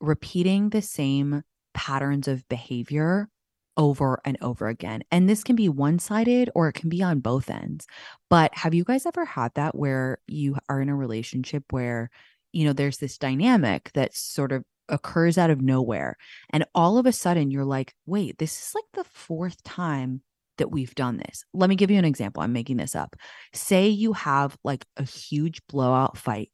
repeating 0.00 0.70
the 0.70 0.82
same 0.82 1.42
patterns 1.74 2.28
of 2.28 2.48
behavior 2.48 3.28
over 3.76 4.20
and 4.24 4.36
over 4.42 4.68
again. 4.68 5.02
And 5.10 5.28
this 5.28 5.44
can 5.44 5.56
be 5.56 5.68
one 5.68 5.98
sided 5.98 6.50
or 6.54 6.68
it 6.68 6.74
can 6.74 6.88
be 6.88 7.02
on 7.02 7.20
both 7.20 7.50
ends. 7.50 7.86
But 8.28 8.54
have 8.54 8.74
you 8.74 8.84
guys 8.84 9.06
ever 9.06 9.24
had 9.24 9.52
that 9.54 9.74
where 9.74 10.18
you 10.26 10.56
are 10.68 10.80
in 10.80 10.88
a 10.88 10.96
relationship 10.96 11.64
where, 11.70 12.10
you 12.52 12.64
know, 12.64 12.72
there's 12.72 12.98
this 12.98 13.18
dynamic 13.18 13.90
that 13.94 14.14
sort 14.14 14.52
of 14.52 14.64
occurs 14.88 15.38
out 15.38 15.50
of 15.50 15.60
nowhere. 15.60 16.16
And 16.50 16.64
all 16.74 16.98
of 16.98 17.06
a 17.06 17.12
sudden 17.12 17.50
you're 17.50 17.64
like, 17.64 17.94
wait, 18.06 18.38
this 18.38 18.52
is 18.52 18.74
like 18.74 18.84
the 18.94 19.04
fourth 19.04 19.62
time 19.62 20.22
that 20.58 20.70
we've 20.70 20.94
done 20.94 21.16
this. 21.16 21.44
Let 21.54 21.70
me 21.70 21.76
give 21.76 21.90
you 21.90 21.98
an 21.98 22.04
example. 22.04 22.42
I'm 22.42 22.52
making 22.52 22.76
this 22.76 22.94
up. 22.94 23.16
Say 23.54 23.88
you 23.88 24.12
have 24.12 24.56
like 24.64 24.84
a 24.96 25.04
huge 25.04 25.62
blowout 25.68 26.18
fight, 26.18 26.50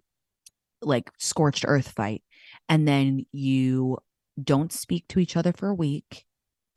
like 0.83 1.11
scorched 1.19 1.65
earth 1.67 1.89
fight, 1.89 2.23
and 2.69 2.87
then 2.87 3.27
you 3.33 3.99
don't 4.43 4.73
speak 4.73 5.09
to 5.09 5.19
each 5.19 5.37
other 5.37 5.53
for 5.53 5.69
a 5.69 5.75
week 5.75 6.27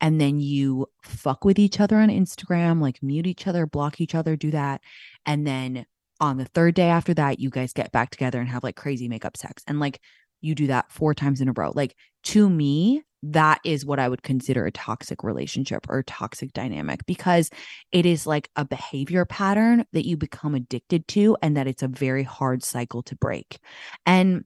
and 0.00 0.20
then 0.20 0.40
you 0.40 0.86
fuck 1.02 1.44
with 1.44 1.58
each 1.58 1.78
other 1.78 1.96
on 1.96 2.08
Instagram, 2.08 2.80
like 2.80 3.02
mute 3.02 3.26
each 3.26 3.46
other, 3.46 3.66
block 3.66 4.00
each 4.00 4.14
other, 4.14 4.34
do 4.34 4.50
that. 4.50 4.80
And 5.26 5.46
then 5.46 5.84
on 6.20 6.36
the 6.36 6.44
third 6.44 6.74
day 6.74 6.88
after 6.88 7.14
that, 7.14 7.40
you 7.40 7.50
guys 7.50 7.72
get 7.72 7.92
back 7.92 8.10
together 8.10 8.40
and 8.40 8.48
have 8.48 8.62
like 8.62 8.76
crazy 8.76 9.08
makeup 9.08 9.36
sex. 9.36 9.62
And 9.66 9.80
like 9.80 10.00
you 10.40 10.54
do 10.54 10.66
that 10.68 10.90
four 10.90 11.14
times 11.14 11.40
in 11.40 11.48
a 11.48 11.52
row. 11.52 11.72
Like 11.74 11.96
to 12.24 12.48
me, 12.48 13.02
that 13.22 13.60
is 13.64 13.84
what 13.84 13.98
I 13.98 14.08
would 14.08 14.22
consider 14.22 14.64
a 14.64 14.72
toxic 14.72 15.22
relationship 15.22 15.86
or 15.88 16.02
toxic 16.02 16.52
dynamic 16.52 17.04
because 17.06 17.50
it 17.92 18.06
is 18.06 18.26
like 18.26 18.48
a 18.56 18.64
behavior 18.64 19.26
pattern 19.26 19.84
that 19.92 20.06
you 20.06 20.16
become 20.16 20.54
addicted 20.54 21.06
to 21.08 21.36
and 21.42 21.56
that 21.56 21.66
it's 21.66 21.82
a 21.82 21.88
very 21.88 22.22
hard 22.22 22.62
cycle 22.62 23.02
to 23.04 23.16
break. 23.16 23.58
And 24.06 24.44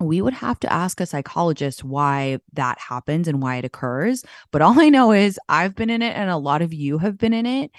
we 0.00 0.22
would 0.22 0.32
have 0.32 0.58
to 0.60 0.72
ask 0.72 1.00
a 1.00 1.06
psychologist 1.06 1.84
why 1.84 2.38
that 2.54 2.78
happens 2.78 3.28
and 3.28 3.42
why 3.42 3.56
it 3.56 3.64
occurs. 3.64 4.24
But 4.50 4.62
all 4.62 4.80
I 4.80 4.88
know 4.88 5.12
is 5.12 5.38
I've 5.48 5.74
been 5.74 5.90
in 5.90 6.02
it 6.02 6.16
and 6.16 6.30
a 6.30 6.38
lot 6.38 6.62
of 6.62 6.72
you 6.72 6.98
have 6.98 7.18
been 7.18 7.34
in 7.34 7.46
it. 7.46 7.70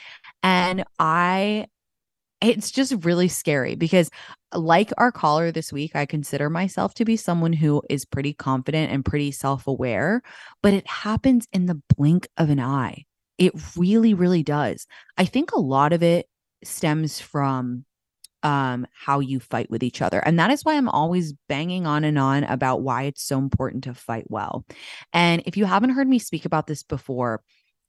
And 0.43 0.85
I, 0.99 1.65
it's 2.41 2.71
just 2.71 3.05
really 3.05 3.27
scary 3.27 3.75
because, 3.75 4.09
like 4.53 4.91
our 4.97 5.11
caller 5.11 5.51
this 5.51 5.71
week, 5.71 5.95
I 5.95 6.05
consider 6.05 6.49
myself 6.49 6.93
to 6.95 7.05
be 7.05 7.15
someone 7.15 7.53
who 7.53 7.81
is 7.89 8.05
pretty 8.05 8.33
confident 8.33 8.91
and 8.91 9.05
pretty 9.05 9.31
self 9.31 9.67
aware, 9.67 10.21
but 10.63 10.73
it 10.73 10.87
happens 10.87 11.47
in 11.53 11.67
the 11.67 11.81
blink 11.95 12.27
of 12.37 12.49
an 12.49 12.59
eye. 12.59 13.05
It 13.37 13.53
really, 13.77 14.13
really 14.13 14.43
does. 14.43 14.87
I 15.17 15.25
think 15.25 15.51
a 15.51 15.59
lot 15.59 15.93
of 15.93 16.03
it 16.03 16.27
stems 16.63 17.19
from 17.19 17.85
um 18.43 18.87
how 18.93 19.19
you 19.19 19.39
fight 19.39 19.69
with 19.69 19.83
each 19.83 20.01
other 20.01 20.19
and 20.19 20.39
that 20.39 20.49
is 20.49 20.65
why 20.65 20.75
i'm 20.75 20.89
always 20.89 21.33
banging 21.47 21.85
on 21.85 22.03
and 22.03 22.17
on 22.17 22.43
about 22.45 22.81
why 22.81 23.03
it's 23.03 23.23
so 23.23 23.37
important 23.37 23.83
to 23.83 23.93
fight 23.93 24.25
well 24.29 24.65
and 25.13 25.43
if 25.45 25.57
you 25.57 25.65
haven't 25.65 25.91
heard 25.91 26.07
me 26.07 26.17
speak 26.17 26.45
about 26.45 26.65
this 26.65 26.81
before 26.81 27.41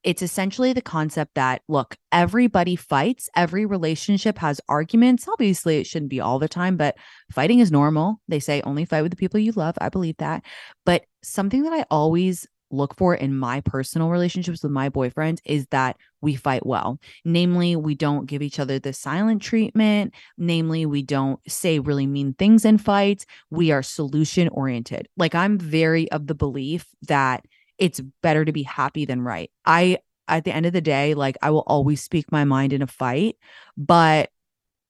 it's 0.04 0.22
essentially 0.22 0.72
the 0.72 0.82
concept 0.82 1.34
that 1.34 1.62
look 1.68 1.96
everybody 2.10 2.76
fights 2.76 3.28
every 3.36 3.66
relationship 3.66 4.38
has 4.38 4.60
arguments 4.68 5.28
obviously 5.28 5.78
it 5.78 5.86
shouldn't 5.86 6.10
be 6.10 6.20
all 6.20 6.38
the 6.38 6.48
time 6.48 6.76
but 6.76 6.96
fighting 7.30 7.60
is 7.60 7.70
normal 7.70 8.20
they 8.28 8.40
say 8.40 8.60
only 8.62 8.84
fight 8.84 9.02
with 9.02 9.10
the 9.10 9.16
people 9.16 9.38
you 9.38 9.52
love 9.52 9.76
i 9.80 9.88
believe 9.88 10.16
that 10.18 10.42
but 10.84 11.04
something 11.22 11.62
that 11.62 11.72
i 11.72 11.84
always 11.90 12.46
look 12.72 12.96
for 12.96 13.14
in 13.14 13.36
my 13.36 13.60
personal 13.60 14.08
relationships 14.08 14.62
with 14.62 14.72
my 14.72 14.88
boyfriends 14.88 15.38
is 15.44 15.66
that 15.70 15.96
we 16.20 16.34
fight 16.34 16.64
well. 16.64 16.98
Namely, 17.24 17.76
we 17.76 17.94
don't 17.94 18.26
give 18.26 18.42
each 18.42 18.58
other 18.58 18.78
the 18.78 18.92
silent 18.92 19.42
treatment. 19.42 20.14
Namely, 20.38 20.86
we 20.86 21.02
don't 21.02 21.38
say 21.46 21.78
really 21.78 22.06
mean 22.06 22.34
things 22.34 22.64
in 22.64 22.78
fights. 22.78 23.26
We 23.50 23.70
are 23.70 23.82
solution 23.82 24.48
oriented. 24.48 25.08
Like 25.16 25.34
I'm 25.34 25.58
very 25.58 26.10
of 26.10 26.26
the 26.26 26.34
belief 26.34 26.86
that 27.02 27.44
it's 27.78 28.00
better 28.22 28.44
to 28.44 28.52
be 28.52 28.62
happy 28.62 29.04
than 29.04 29.22
right. 29.22 29.50
I 29.64 29.98
at 30.28 30.44
the 30.44 30.54
end 30.54 30.66
of 30.66 30.72
the 30.72 30.80
day, 30.80 31.14
like 31.14 31.36
I 31.42 31.50
will 31.50 31.64
always 31.66 32.02
speak 32.02 32.30
my 32.30 32.44
mind 32.44 32.72
in 32.72 32.82
a 32.82 32.86
fight, 32.86 33.36
but 33.76 34.30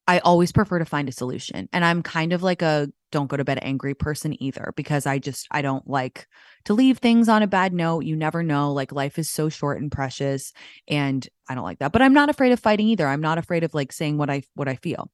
I 0.07 0.18
always 0.18 0.53
prefer 0.53 0.79
to 0.79 0.85
find 0.85 1.09
a 1.09 1.12
solution. 1.12 1.68
And 1.73 1.85
I'm 1.85 2.03
kind 2.03 2.33
of 2.33 2.42
like 2.42 2.62
a 2.62 2.88
don't 3.12 3.29
go 3.29 3.37
to 3.37 3.45
bed 3.45 3.59
angry 3.62 3.95
person 3.95 4.42
either 4.42 4.73
because 4.75 5.07
I 5.07 5.18
just 5.18 5.47
I 5.51 5.62
don't 5.62 5.87
like 5.88 6.27
to 6.64 6.75
leave 6.75 6.99
things 6.99 7.29
on 7.29 7.42
a 7.42 7.47
bad 7.47 7.73
note. 7.73 8.05
You 8.05 8.16
never 8.16 8.42
know. 8.42 8.73
Like 8.73 8.90
life 8.90 9.18
is 9.18 9.31
so 9.31 9.49
short 9.49 9.81
and 9.81 9.92
precious 9.92 10.53
and 10.88 11.27
I 11.49 11.55
don't 11.55 11.64
like 11.64 11.79
that. 11.81 11.92
But 11.92 12.03
I'm 12.03 12.14
not 12.14 12.31
afraid 12.31 12.53
of 12.53 12.61
fighting 12.61 12.88
either. 12.88 13.07
I'm 13.07 13.21
not 13.21 13.38
afraid 13.38 13.64
of 13.64 13.75
like 13.75 13.92
saying 13.92 14.18
what 14.18 14.31
I 14.31 14.42
what 14.55 14.68
I 14.68 14.77
feel. 14.77 15.11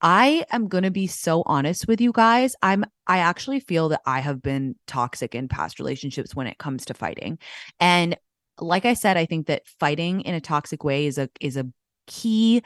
I 0.00 0.44
am 0.50 0.68
going 0.68 0.84
to 0.84 0.90
be 0.90 1.06
so 1.06 1.42
honest 1.46 1.88
with 1.88 2.00
you 2.00 2.12
guys. 2.12 2.54
I'm 2.62 2.84
I 3.06 3.18
actually 3.18 3.60
feel 3.60 3.88
that 3.90 4.02
I 4.04 4.20
have 4.20 4.42
been 4.42 4.76
toxic 4.86 5.34
in 5.34 5.48
past 5.48 5.78
relationships 5.78 6.34
when 6.34 6.46
it 6.46 6.58
comes 6.58 6.84
to 6.86 6.94
fighting. 6.94 7.38
And 7.80 8.16
like 8.58 8.84
I 8.84 8.94
said, 8.94 9.16
I 9.16 9.26
think 9.26 9.46
that 9.46 9.66
fighting 9.80 10.22
in 10.22 10.34
a 10.34 10.40
toxic 10.40 10.84
way 10.84 11.06
is 11.06 11.18
a 11.18 11.28
is 11.40 11.56
a 11.56 11.66
key 12.06 12.62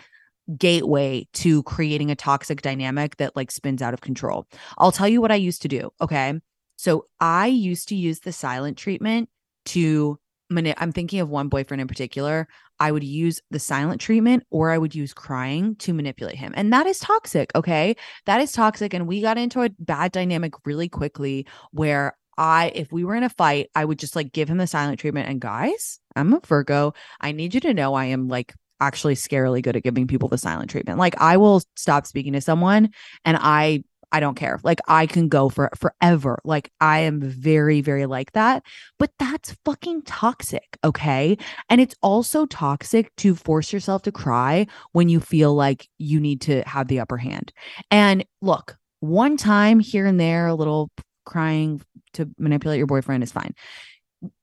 gateway 0.57 1.29
to 1.33 1.63
creating 1.63 2.11
a 2.11 2.17
toxic 2.17 2.63
dynamic 2.63 3.17
that 3.17 3.37
like 3.37 3.51
spins 3.51 3.83
out 3.83 3.95
of 3.95 4.01
control. 4.01 4.47
I'll 4.79 4.93
tell 4.93 5.09
you 5.09 5.21
what 5.21 5.33
I 5.33 5.37
used 5.37 5.63
to 5.63 5.69
do. 5.69 5.91
Okay. 6.01 6.35
So 6.77 7.07
I 7.21 7.47
used 7.47 7.89
to 7.89 7.95
use 7.95 8.21
the 8.21 8.33
silent 8.33 8.79
treatment 8.79 9.29
to 9.67 10.19
mani- 10.51 10.75
I'm 10.77 10.93
thinking 10.93 11.21
of 11.21 11.29
one 11.29 11.49
boyfriend 11.49 11.81
in 11.81 11.89
particular. 11.89 12.49
I 12.79 12.93
would 12.93 13.05
use 13.05 13.41
the 13.51 13.59
silent 13.59 14.01
treatment 14.01 14.45
or 14.51 14.71
I 14.71 14.79
would 14.79 14.95
use 14.95 15.15
crying 15.15 15.77
to 15.77 15.93
manipulate 15.93 16.37
him. 16.37 16.53
And 16.57 16.73
that 16.73 16.87
is 16.87 16.99
toxic. 16.99 17.51
Okay. 17.55 17.97
That 18.27 18.41
is 18.41 18.53
toxic. 18.53 18.95
And 18.95 19.07
we 19.07 19.21
got 19.21 19.39
into 19.39 19.63
a 19.63 19.71
bad 19.79 20.13
dynamic 20.13 20.55
really 20.65 20.89
quickly 20.89 21.47
where 21.71 22.17
I, 22.37 22.73
if 22.75 22.91
we 22.91 23.05
were 23.05 23.15
in 23.15 23.23
a 23.23 23.29
fight, 23.29 23.71
I 23.75 23.85
would 23.85 23.99
just 23.99 24.17
like 24.17 24.33
give 24.33 24.49
him 24.49 24.59
the 24.59 24.67
silent 24.67 24.99
treatment. 24.99 25.29
And 25.29 25.41
guys, 25.41 26.01
I'm 26.17 26.33
a 26.33 26.41
Virgo. 26.41 26.95
I 27.21 27.33
need 27.33 27.55
you 27.55 27.61
to 27.61 27.75
know 27.75 27.95
I 27.95 28.07
am 28.07 28.29
like 28.29 28.55
actually 28.81 29.15
scarily 29.15 29.63
good 29.63 29.77
at 29.77 29.83
giving 29.83 30.07
people 30.07 30.29
the 30.29 30.39
silent 30.39 30.71
treatment. 30.71 30.99
Like 30.99 31.21
I 31.21 31.37
will 31.37 31.63
stop 31.77 32.07
speaking 32.07 32.33
to 32.33 32.41
someone 32.41 32.91
and 33.25 33.37
I 33.39 33.85
I 34.13 34.21
don't 34.21 34.35
care. 34.35 34.59
Like 34.63 34.81
I 34.89 35.07
can 35.07 35.29
go 35.29 35.49
for 35.49 35.71
forever. 35.77 36.41
Like 36.45 36.71
I 36.81 37.01
am 37.01 37.21
very 37.21 37.81
very 37.81 38.07
like 38.07 38.33
that. 38.33 38.65
But 38.99 39.13
that's 39.19 39.57
fucking 39.65 40.03
toxic, 40.03 40.79
okay? 40.85 41.39
And 41.69 41.81
it's 41.81 41.95
also 42.03 42.47
toxic 42.47 43.15
to 43.17 43.35
force 43.35 43.73
yourself 43.73 44.03
to 44.03 44.13
cry 44.13 44.67
when 44.93 45.09
you 45.09 45.21
feel 45.21 45.55
like 45.55 45.89
you 45.99 46.21
need 46.21 46.41
to 46.43 46.63
have 46.63 46.89
the 46.89 47.01
upper 47.01 47.17
hand. 47.17 47.53
And 47.91 48.25
look, 48.43 48.77
one 49.01 49.37
time 49.37 49.81
here 49.81 50.07
and 50.07 50.21
there 50.21 50.47
a 50.47 50.55
little 50.55 50.91
crying 51.25 51.81
to 52.15 52.29
manipulate 52.39 52.79
your 52.79 52.87
boyfriend 52.87 53.23
is 53.23 53.33
fine 53.33 53.55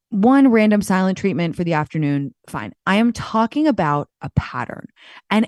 one 0.10 0.50
random 0.50 0.82
silent 0.82 1.18
treatment 1.18 1.56
for 1.56 1.64
the 1.64 1.74
afternoon, 1.74 2.34
fine. 2.48 2.74
I 2.86 2.96
am 2.96 3.12
talking 3.12 3.68
about 3.68 4.10
a 4.22 4.30
pattern. 4.32 4.88
And 5.30 5.48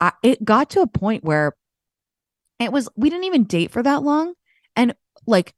I, 0.00 0.12
it 0.22 0.44
got 0.44 0.70
to 0.70 0.80
a 0.80 0.86
point 0.86 1.24
where 1.24 1.52
it 2.60 2.72
was, 2.72 2.88
we 2.96 3.10
didn't 3.10 3.24
even 3.24 3.44
date 3.44 3.70
for 3.70 3.82
that 3.82 4.02
long. 4.02 4.34
And 4.76 4.94
like 5.26 5.54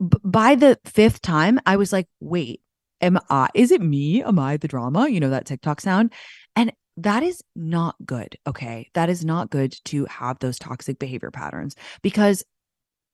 b- 0.00 0.18
by 0.24 0.54
the 0.54 0.78
fifth 0.84 1.22
time, 1.22 1.60
I 1.66 1.76
was 1.76 1.92
like, 1.92 2.08
wait, 2.20 2.60
am 3.00 3.18
I, 3.28 3.48
is 3.54 3.70
it 3.70 3.80
me? 3.80 4.22
Am 4.22 4.38
I 4.38 4.56
the 4.56 4.68
drama? 4.68 5.08
You 5.08 5.20
know, 5.20 5.30
that 5.30 5.46
TikTok 5.46 5.80
sound. 5.80 6.12
And 6.56 6.72
that 6.96 7.22
is 7.22 7.42
not 7.56 7.96
good. 8.04 8.36
Okay. 8.46 8.90
That 8.94 9.08
is 9.08 9.24
not 9.24 9.50
good 9.50 9.74
to 9.86 10.04
have 10.06 10.38
those 10.38 10.58
toxic 10.58 10.98
behavior 10.98 11.30
patterns 11.30 11.74
because 12.02 12.44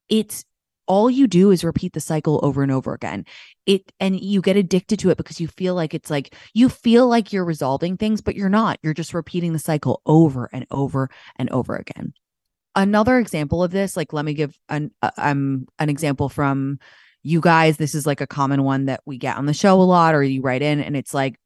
it's 0.09 0.45
all 0.87 1.11
you 1.11 1.27
do 1.27 1.51
is 1.51 1.65
repeat 1.65 1.93
the 1.93 2.01
cycle 2.01 2.41
over 2.43 2.63
and 2.63 2.71
over 2.71 2.95
again 2.95 3.25
it 3.67 3.93
and 3.99 4.21
you 4.21 4.41
get 4.41 4.57
addicted 4.57 4.99
to 5.01 5.11
it 5.11 5.17
because 5.17 5.41
you 5.41 5.49
feel 5.49 5.75
like 5.75 5.95
it's 5.95 6.11
like 6.11 6.35
you 6.55 6.69
feel 6.69 7.09
like 7.09 7.33
you're 7.33 7.45
resolving 7.45 7.97
things 7.97 8.21
but 8.21 8.37
you're 8.37 8.49
not 8.49 8.79
you're 8.83 8.95
just 8.95 9.15
repeating 9.15 9.53
the 9.53 9.59
cycle 9.59 10.01
over 10.07 10.49
and 10.53 10.65
over 10.71 11.11
and 11.37 11.51
over 11.51 11.75
again 11.75 12.13
another 12.77 13.19
example 13.19 13.65
of 13.65 13.73
this 13.73 13.97
like 13.97 14.13
let 14.13 14.25
me 14.25 14.35
give 14.35 14.57
an 14.69 14.93
uh, 15.03 15.11
um 15.17 15.67
an 15.79 15.89
example 15.89 16.29
from 16.29 16.79
you 17.23 17.41
guys. 17.41 17.77
This 17.77 17.97
is 17.97 18.07
like 18.07 18.21
a 18.21 18.27
common 18.27 18.63
one 18.63 18.85
that 18.85 19.01
we 19.05 19.19
get 19.19 19.37
on 19.37 19.47
the 19.47 19.55
show 19.55 19.81
a 19.81 19.83
lot 19.83 20.15
or 20.15 20.23
you 20.23 20.43
write 20.43 20.63
in 20.63 20.81
and 20.81 20.97
it's 20.97 21.13
like 21.13 21.41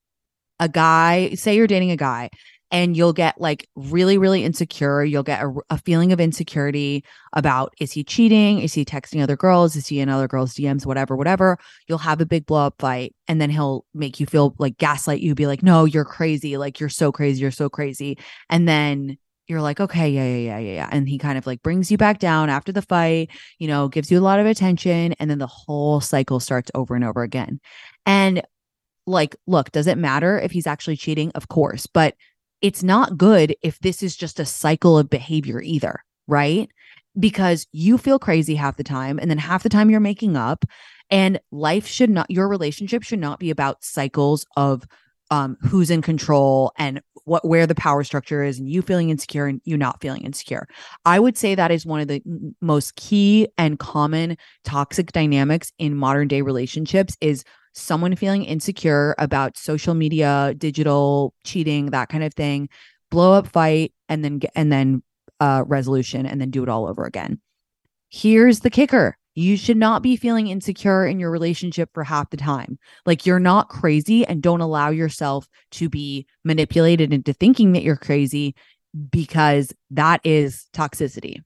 a 0.58 0.68
guy 0.68 1.32
say 1.34 1.56
you're 1.56 1.66
dating 1.66 1.90
a 1.90 1.96
guy 1.96 2.28
and 2.70 2.96
you'll 2.96 3.14
get 3.14 3.40
like 3.40 3.66
really 3.74 4.18
really 4.18 4.44
insecure. 4.44 5.02
You'll 5.02 5.22
get 5.22 5.42
a, 5.42 5.54
a, 5.70 5.78
feeling 5.78 6.12
of 6.12 6.20
insecurity 6.20 7.02
about 7.32 7.72
is 7.80 7.92
he 7.92 8.04
cheating? 8.04 8.60
Is 8.60 8.74
he 8.74 8.84
texting 8.84 9.22
other 9.22 9.36
girls? 9.36 9.74
Is 9.74 9.86
he 9.86 10.00
in 10.00 10.10
other 10.10 10.28
girls 10.28 10.54
dms 10.54 10.84
whatever 10.84 11.16
whatever. 11.16 11.56
You'll 11.88 11.98
have 11.98 12.20
a 12.20 12.26
big 12.26 12.44
blow 12.44 12.66
up 12.66 12.74
fight 12.78 13.14
and 13.26 13.40
then 13.40 13.48
he'll 13.48 13.86
make 13.94 14.20
you 14.20 14.26
feel 14.26 14.54
like 14.58 14.76
gaslight 14.76 15.20
you 15.20 15.34
be 15.34 15.46
like 15.46 15.62
no 15.62 15.86
you're 15.86 16.04
crazy. 16.04 16.58
Like 16.58 16.78
you're 16.78 16.90
so 16.90 17.10
crazy. 17.10 17.40
You're 17.40 17.50
so 17.52 17.70
crazy. 17.70 18.18
And 18.50 18.68
then 18.68 19.16
you're 19.50 19.60
like 19.60 19.80
okay 19.80 20.08
yeah 20.08 20.24
yeah 20.24 20.36
yeah 20.36 20.58
yeah 20.58 20.74
yeah 20.74 20.88
and 20.92 21.08
he 21.08 21.18
kind 21.18 21.36
of 21.36 21.46
like 21.46 21.62
brings 21.62 21.90
you 21.90 21.98
back 21.98 22.18
down 22.18 22.48
after 22.48 22.72
the 22.72 22.82
fight 22.82 23.28
you 23.58 23.68
know 23.68 23.88
gives 23.88 24.10
you 24.10 24.18
a 24.18 24.22
lot 24.22 24.40
of 24.40 24.46
attention 24.46 25.12
and 25.18 25.30
then 25.30 25.38
the 25.38 25.46
whole 25.46 26.00
cycle 26.00 26.40
starts 26.40 26.70
over 26.74 26.94
and 26.94 27.04
over 27.04 27.22
again 27.22 27.60
and 28.06 28.42
like 29.06 29.36
look 29.46 29.72
does 29.72 29.86
it 29.86 29.98
matter 29.98 30.38
if 30.38 30.52
he's 30.52 30.66
actually 30.66 30.96
cheating 30.96 31.30
of 31.34 31.48
course 31.48 31.86
but 31.86 32.14
it's 32.60 32.82
not 32.82 33.16
good 33.16 33.56
if 33.62 33.78
this 33.80 34.02
is 34.02 34.16
just 34.16 34.38
a 34.38 34.44
cycle 34.44 34.98
of 34.98 35.08
behavior 35.08 35.60
either, 35.62 36.04
right? 36.26 36.70
Because 37.18 37.66
you 37.72 37.98
feel 37.98 38.18
crazy 38.18 38.54
half 38.54 38.76
the 38.76 38.84
time 38.84 39.18
and 39.18 39.30
then 39.30 39.38
half 39.38 39.62
the 39.62 39.68
time 39.68 39.90
you're 39.90 40.00
making 40.00 40.36
up 40.36 40.64
And 41.12 41.40
life 41.50 41.86
should 41.86 42.10
not, 42.10 42.30
your 42.30 42.48
relationship 42.48 43.02
should 43.02 43.18
not 43.18 43.40
be 43.40 43.50
about 43.50 43.82
cycles 43.82 44.46
of 44.56 44.86
um, 45.32 45.56
who's 45.62 45.90
in 45.90 46.02
control 46.02 46.72
and 46.78 47.02
what 47.30 47.44
where 47.44 47.64
the 47.64 47.76
power 47.76 48.02
structure 48.02 48.42
is 48.42 48.58
and 48.58 48.68
you 48.68 48.82
feeling 48.82 49.08
insecure 49.08 49.46
and 49.46 49.60
you 49.64 49.76
not 49.76 50.00
feeling 50.00 50.22
insecure. 50.22 50.66
I 51.04 51.20
would 51.20 51.38
say 51.38 51.54
that 51.54 51.70
is 51.70 51.86
one 51.86 52.00
of 52.00 52.08
the 52.08 52.20
most 52.60 52.96
key 52.96 53.46
and 53.56 53.78
common 53.78 54.36
toxic 54.64 55.12
dynamics 55.12 55.72
in 55.78 55.94
modern 55.94 56.26
day 56.26 56.42
relationships 56.42 57.16
is 57.20 57.44
someone 57.72 58.16
feeling 58.16 58.44
insecure 58.44 59.14
about 59.16 59.56
social 59.56 59.94
media, 59.94 60.54
digital 60.58 61.32
cheating, 61.44 61.90
that 61.90 62.08
kind 62.08 62.24
of 62.24 62.34
thing, 62.34 62.68
blow 63.12 63.32
up 63.32 63.46
fight 63.46 63.94
and 64.08 64.24
then 64.24 64.40
and 64.56 64.72
then 64.72 65.00
uh 65.38 65.62
resolution 65.68 66.26
and 66.26 66.40
then 66.40 66.50
do 66.50 66.64
it 66.64 66.68
all 66.68 66.88
over 66.88 67.04
again. 67.04 67.40
Here's 68.08 68.60
the 68.60 68.70
kicker. 68.70 69.16
You 69.34 69.56
should 69.56 69.76
not 69.76 70.02
be 70.02 70.16
feeling 70.16 70.48
insecure 70.48 71.06
in 71.06 71.20
your 71.20 71.30
relationship 71.30 71.90
for 71.94 72.04
half 72.04 72.30
the 72.30 72.36
time. 72.36 72.78
Like 73.06 73.26
you're 73.26 73.38
not 73.38 73.68
crazy 73.68 74.26
and 74.26 74.42
don't 74.42 74.60
allow 74.60 74.90
yourself 74.90 75.48
to 75.72 75.88
be 75.88 76.26
manipulated 76.44 77.12
into 77.12 77.32
thinking 77.32 77.72
that 77.72 77.82
you're 77.82 77.96
crazy 77.96 78.54
because 79.10 79.72
that 79.90 80.20
is 80.24 80.66
toxicity. 80.74 81.36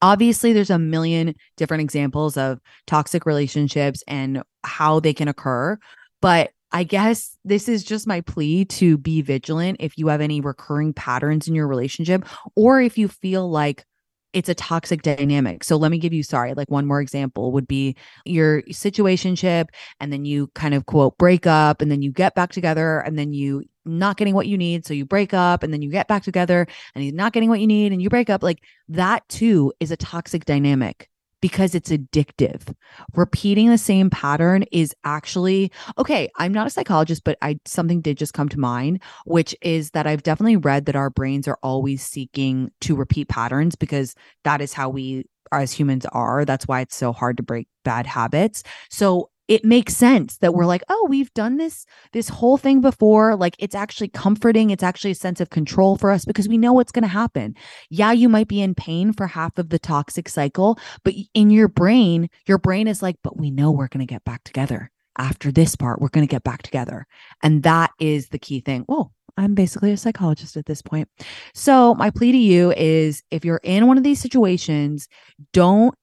Obviously, 0.00 0.52
there's 0.52 0.70
a 0.70 0.78
million 0.78 1.34
different 1.56 1.82
examples 1.82 2.36
of 2.36 2.60
toxic 2.86 3.26
relationships 3.26 4.02
and 4.06 4.42
how 4.64 5.00
they 5.00 5.14
can 5.14 5.28
occur. 5.28 5.78
But 6.20 6.50
I 6.72 6.84
guess 6.84 7.36
this 7.44 7.68
is 7.68 7.84
just 7.84 8.06
my 8.06 8.22
plea 8.22 8.64
to 8.64 8.96
be 8.96 9.20
vigilant 9.20 9.76
if 9.80 9.98
you 9.98 10.08
have 10.08 10.20
any 10.20 10.40
recurring 10.40 10.92
patterns 10.92 11.46
in 11.46 11.54
your 11.54 11.68
relationship, 11.68 12.24
or 12.56 12.80
if 12.80 12.96
you 12.96 13.08
feel 13.08 13.48
like 13.50 13.84
it's 14.32 14.48
a 14.48 14.54
toxic 14.54 15.02
dynamic. 15.02 15.64
So 15.64 15.76
let 15.76 15.90
me 15.90 15.98
give 15.98 16.12
you 16.12 16.22
sorry, 16.22 16.54
like 16.54 16.70
one 16.70 16.86
more 16.86 17.00
example 17.00 17.52
would 17.52 17.68
be 17.68 17.96
your 18.24 18.62
situationship 18.62 19.68
and 20.00 20.12
then 20.12 20.24
you 20.24 20.48
kind 20.48 20.74
of 20.74 20.86
quote 20.86 21.18
break 21.18 21.46
up 21.46 21.82
and 21.82 21.90
then 21.90 22.02
you 22.02 22.10
get 22.10 22.34
back 22.34 22.52
together 22.52 23.00
and 23.00 23.18
then 23.18 23.32
you 23.32 23.64
not 23.84 24.16
getting 24.16 24.34
what 24.34 24.46
you 24.46 24.56
need 24.56 24.86
so 24.86 24.94
you 24.94 25.04
break 25.04 25.34
up 25.34 25.62
and 25.62 25.72
then 25.72 25.82
you 25.82 25.90
get 25.90 26.06
back 26.06 26.22
together 26.22 26.66
and 26.94 27.02
he's 27.02 27.12
not 27.12 27.32
getting 27.32 27.48
what 27.48 27.60
you 27.60 27.66
need 27.66 27.92
and 27.92 28.00
you 28.00 28.08
break 28.08 28.30
up 28.30 28.42
like 28.42 28.60
that 28.88 29.28
too 29.28 29.72
is 29.80 29.90
a 29.90 29.96
toxic 29.96 30.44
dynamic 30.44 31.08
because 31.42 31.74
it's 31.74 31.90
addictive. 31.90 32.74
Repeating 33.14 33.68
the 33.68 33.76
same 33.76 34.08
pattern 34.08 34.64
is 34.72 34.94
actually 35.04 35.70
okay. 35.98 36.30
I'm 36.38 36.52
not 36.52 36.66
a 36.66 36.70
psychologist, 36.70 37.24
but 37.24 37.36
I 37.42 37.58
something 37.66 38.00
did 38.00 38.16
just 38.16 38.32
come 38.32 38.48
to 38.48 38.58
mind, 38.58 39.02
which 39.26 39.54
is 39.60 39.90
that 39.90 40.06
I've 40.06 40.22
definitely 40.22 40.56
read 40.56 40.86
that 40.86 40.96
our 40.96 41.10
brains 41.10 41.46
are 41.46 41.58
always 41.62 42.02
seeking 42.02 42.70
to 42.82 42.96
repeat 42.96 43.28
patterns 43.28 43.74
because 43.74 44.14
that 44.44 44.62
is 44.62 44.72
how 44.72 44.88
we 44.88 45.24
as 45.52 45.72
humans 45.72 46.06
are. 46.12 46.46
That's 46.46 46.66
why 46.66 46.80
it's 46.80 46.96
so 46.96 47.12
hard 47.12 47.36
to 47.36 47.42
break 47.42 47.68
bad 47.84 48.06
habits. 48.06 48.62
So 48.88 49.28
it 49.48 49.64
makes 49.64 49.96
sense 49.96 50.38
that 50.38 50.54
we're 50.54 50.66
like 50.66 50.82
oh 50.88 51.06
we've 51.08 51.32
done 51.34 51.56
this 51.56 51.84
this 52.12 52.28
whole 52.28 52.56
thing 52.56 52.80
before 52.80 53.36
like 53.36 53.56
it's 53.58 53.74
actually 53.74 54.08
comforting 54.08 54.70
it's 54.70 54.82
actually 54.82 55.10
a 55.10 55.16
sense 55.16 55.40
of 55.40 55.50
control 55.50 55.96
for 55.96 56.10
us 56.10 56.24
because 56.24 56.48
we 56.48 56.58
know 56.58 56.72
what's 56.72 56.92
going 56.92 57.02
to 57.02 57.08
happen. 57.08 57.54
Yeah 57.90 58.12
you 58.12 58.28
might 58.28 58.48
be 58.48 58.60
in 58.60 58.74
pain 58.74 59.12
for 59.12 59.26
half 59.26 59.58
of 59.58 59.70
the 59.70 59.78
toxic 59.78 60.28
cycle 60.28 60.78
but 61.04 61.14
in 61.34 61.50
your 61.50 61.68
brain 61.68 62.28
your 62.46 62.58
brain 62.58 62.88
is 62.88 63.02
like 63.02 63.16
but 63.22 63.36
we 63.36 63.50
know 63.50 63.70
we're 63.70 63.88
going 63.88 64.06
to 64.06 64.12
get 64.12 64.24
back 64.24 64.44
together. 64.44 64.90
After 65.18 65.52
this 65.52 65.76
part 65.76 66.00
we're 66.00 66.08
going 66.08 66.26
to 66.26 66.30
get 66.30 66.44
back 66.44 66.62
together. 66.62 67.06
And 67.42 67.62
that 67.64 67.90
is 67.98 68.28
the 68.28 68.38
key 68.38 68.60
thing. 68.60 68.84
Oh 68.88 69.10
I'm 69.36 69.54
basically 69.54 69.92
a 69.92 69.96
psychologist 69.96 70.56
at 70.56 70.66
this 70.66 70.82
point. 70.82 71.08
So, 71.54 71.94
my 71.94 72.10
plea 72.10 72.32
to 72.32 72.38
you 72.38 72.72
is 72.72 73.22
if 73.30 73.44
you're 73.44 73.60
in 73.62 73.86
one 73.86 73.96
of 73.96 74.04
these 74.04 74.20
situations, 74.20 75.08
don't 75.52 75.94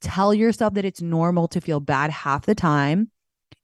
tell 0.00 0.34
yourself 0.34 0.74
that 0.74 0.84
it's 0.84 1.02
normal 1.02 1.48
to 1.48 1.60
feel 1.60 1.80
bad 1.80 2.10
half 2.10 2.46
the 2.46 2.54
time. 2.54 3.10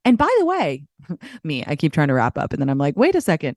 And 0.05 0.19
by 0.19 0.35
the 0.39 0.47
way, 0.47 0.85
me, 1.45 1.65
I 1.67 1.77
keep 1.77 1.93
trying 1.93 2.09
to 2.09 2.15
wrap 2.15 2.39
up 2.39 2.53
and 2.53 2.61
then 2.61 2.71
I'm 2.71 2.79
like, 2.79 2.97
wait 2.97 3.15
a 3.15 3.21
second. 3.21 3.57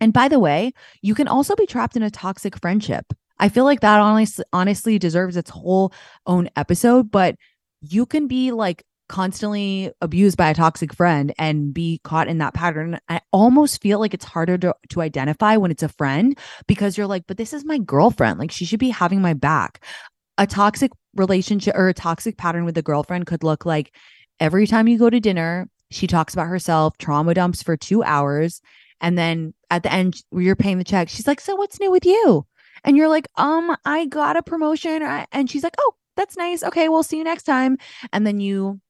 And 0.00 0.12
by 0.12 0.28
the 0.28 0.38
way, 0.38 0.72
you 1.02 1.14
can 1.14 1.28
also 1.28 1.56
be 1.56 1.66
trapped 1.66 1.96
in 1.96 2.02
a 2.02 2.10
toxic 2.10 2.60
friendship. 2.60 3.06
I 3.38 3.48
feel 3.48 3.64
like 3.64 3.80
that 3.80 4.00
honestly, 4.00 4.44
honestly 4.52 4.98
deserves 4.98 5.36
its 5.36 5.50
whole 5.50 5.92
own 6.26 6.48
episode, 6.56 7.10
but 7.10 7.36
you 7.80 8.06
can 8.06 8.26
be 8.26 8.52
like 8.52 8.84
constantly 9.08 9.92
abused 10.00 10.36
by 10.36 10.50
a 10.50 10.54
toxic 10.54 10.92
friend 10.92 11.32
and 11.38 11.72
be 11.72 12.00
caught 12.02 12.28
in 12.28 12.38
that 12.38 12.54
pattern. 12.54 12.98
I 13.08 13.20
almost 13.32 13.80
feel 13.80 14.00
like 14.00 14.14
it's 14.14 14.24
harder 14.24 14.58
to, 14.58 14.74
to 14.90 15.00
identify 15.00 15.56
when 15.56 15.70
it's 15.70 15.82
a 15.82 15.88
friend 15.88 16.36
because 16.66 16.96
you're 16.96 17.06
like, 17.06 17.24
but 17.26 17.36
this 17.36 17.52
is 17.52 17.64
my 17.64 17.78
girlfriend. 17.78 18.38
Like 18.38 18.50
she 18.50 18.64
should 18.64 18.80
be 18.80 18.90
having 18.90 19.20
my 19.20 19.34
back 19.34 19.82
a 20.38 20.46
toxic 20.46 20.92
relationship 21.18 21.74
or 21.76 21.88
a 21.88 21.94
toxic 21.94 22.36
pattern 22.36 22.64
with 22.64 22.78
a 22.78 22.82
girlfriend 22.82 23.26
could 23.26 23.42
look 23.42 23.66
like 23.66 23.94
every 24.40 24.66
time 24.66 24.88
you 24.88 24.98
go 24.98 25.10
to 25.10 25.20
dinner, 25.20 25.68
she 25.90 26.06
talks 26.06 26.34
about 26.34 26.48
herself, 26.48 26.96
trauma 26.98 27.34
dumps 27.34 27.62
for 27.62 27.76
two 27.76 28.02
hours. 28.02 28.60
And 29.00 29.16
then 29.16 29.54
at 29.70 29.82
the 29.82 29.92
end, 29.92 30.22
you're 30.32 30.56
paying 30.56 30.78
the 30.78 30.84
check. 30.84 31.08
She's 31.08 31.26
like, 31.26 31.40
So 31.40 31.54
what's 31.54 31.80
new 31.80 31.90
with 31.90 32.04
you? 32.04 32.46
And 32.84 32.96
you're 32.96 33.08
like, 33.08 33.28
Um, 33.36 33.76
I 33.84 34.06
got 34.06 34.36
a 34.36 34.42
promotion. 34.42 35.02
And 35.32 35.50
she's 35.50 35.62
like, 35.62 35.76
Oh, 35.78 35.94
that's 36.16 36.36
nice. 36.36 36.62
Okay, 36.62 36.88
we'll 36.88 37.02
see 37.02 37.18
you 37.18 37.24
next 37.24 37.44
time. 37.44 37.78
And 38.12 38.26
then 38.26 38.40
you 38.40 38.80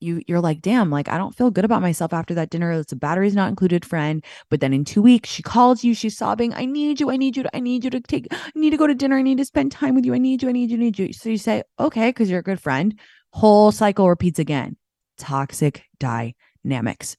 you 0.00 0.22
you're 0.26 0.40
like 0.40 0.60
damn 0.60 0.90
like 0.90 1.08
i 1.08 1.18
don't 1.18 1.34
feel 1.34 1.50
good 1.50 1.64
about 1.64 1.82
myself 1.82 2.12
after 2.12 2.34
that 2.34 2.50
dinner. 2.50 2.72
It's 2.72 2.92
a 2.92 2.96
batteries 2.96 3.34
not 3.34 3.48
included 3.48 3.84
friend. 3.84 4.24
But 4.48 4.60
then 4.60 4.72
in 4.72 4.84
two 4.84 5.02
weeks 5.02 5.28
she 5.30 5.42
calls 5.42 5.84
you 5.84 5.94
she's 5.94 6.16
sobbing 6.16 6.54
i 6.54 6.64
need 6.64 7.00
you 7.00 7.10
i 7.10 7.16
need 7.16 7.36
you 7.36 7.44
to, 7.44 7.56
i 7.56 7.60
need 7.60 7.84
you 7.84 7.90
to 7.90 8.00
take 8.00 8.28
i 8.32 8.50
need 8.54 8.70
to 8.70 8.76
go 8.76 8.86
to 8.86 8.94
dinner. 8.94 9.16
I 9.16 9.22
need 9.22 9.38
to 9.38 9.44
spend 9.44 9.72
time 9.72 9.94
with 9.94 10.04
you. 10.04 10.14
I 10.14 10.18
need 10.18 10.42
you 10.42 10.48
i 10.48 10.52
need 10.52 10.70
you 10.70 10.76
i 10.76 10.80
need 10.80 10.98
you. 10.98 11.12
So 11.12 11.28
you 11.28 11.38
say 11.38 11.62
okay 11.78 12.10
because 12.10 12.30
you're 12.30 12.40
a 12.40 12.44
good 12.44 12.60
friend. 12.60 12.98
Whole 13.32 13.72
cycle 13.72 14.08
repeats 14.08 14.38
again. 14.38 14.76
Toxic 15.18 15.84
dynamics. 15.98 17.16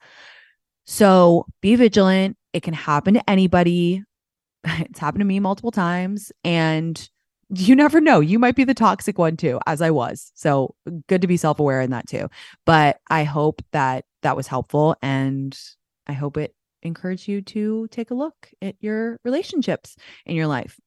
So 0.85 1.45
be 1.61 1.75
vigilant. 1.75 2.37
It 2.53 2.63
can 2.63 2.73
happen 2.73 3.13
to 3.15 3.29
anybody. 3.29 4.03
It's 4.63 4.99
happened 4.99 5.21
to 5.21 5.25
me 5.25 5.39
multiple 5.39 5.71
times. 5.71 6.31
And 6.43 7.09
you 7.53 7.75
never 7.75 7.99
know. 7.99 8.19
You 8.19 8.39
might 8.39 8.55
be 8.55 8.63
the 8.63 8.73
toxic 8.73 9.17
one 9.17 9.37
too, 9.37 9.59
as 9.67 9.81
I 9.81 9.91
was. 9.91 10.31
So 10.35 10.75
good 11.07 11.21
to 11.21 11.27
be 11.27 11.37
self 11.37 11.59
aware 11.59 11.81
in 11.81 11.91
that 11.91 12.07
too. 12.07 12.29
But 12.65 12.99
I 13.09 13.23
hope 13.23 13.61
that 13.71 14.05
that 14.21 14.35
was 14.35 14.47
helpful. 14.47 14.95
And 15.01 15.57
I 16.07 16.13
hope 16.13 16.37
it 16.37 16.55
encouraged 16.83 17.27
you 17.27 17.41
to 17.41 17.87
take 17.91 18.11
a 18.11 18.15
look 18.15 18.49
at 18.61 18.75
your 18.79 19.19
relationships 19.23 19.95
in 20.25 20.35
your 20.35 20.47
life. 20.47 20.79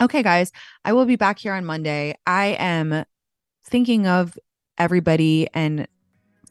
Okay, 0.00 0.22
guys, 0.22 0.52
I 0.84 0.92
will 0.92 1.04
be 1.04 1.16
back 1.16 1.38
here 1.38 1.54
on 1.54 1.64
Monday. 1.64 2.14
I 2.26 2.56
am 2.58 3.04
thinking 3.64 4.06
of 4.06 4.38
everybody 4.76 5.48
and, 5.54 5.86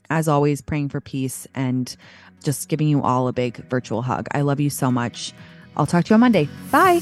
as 0.10 0.28
always, 0.28 0.62
praying 0.62 0.90
for 0.90 1.02
peace 1.02 1.48
and 1.54 1.96
just 2.44 2.70
giving 2.70 2.88
you 2.88 3.02
all 3.02 3.28
a 3.28 3.34
big 3.34 3.58
virtual 3.70 4.02
hug. 4.02 4.28
I 4.32 4.42
love 4.42 4.60
you 4.60 4.70
so 4.70 4.90
much. 4.90 5.34
I'll 5.76 5.86
talk 5.86 6.06
to 6.06 6.10
you 6.10 6.14
on 6.16 6.22
Monday. 6.22 6.50
Bye. 6.72 7.02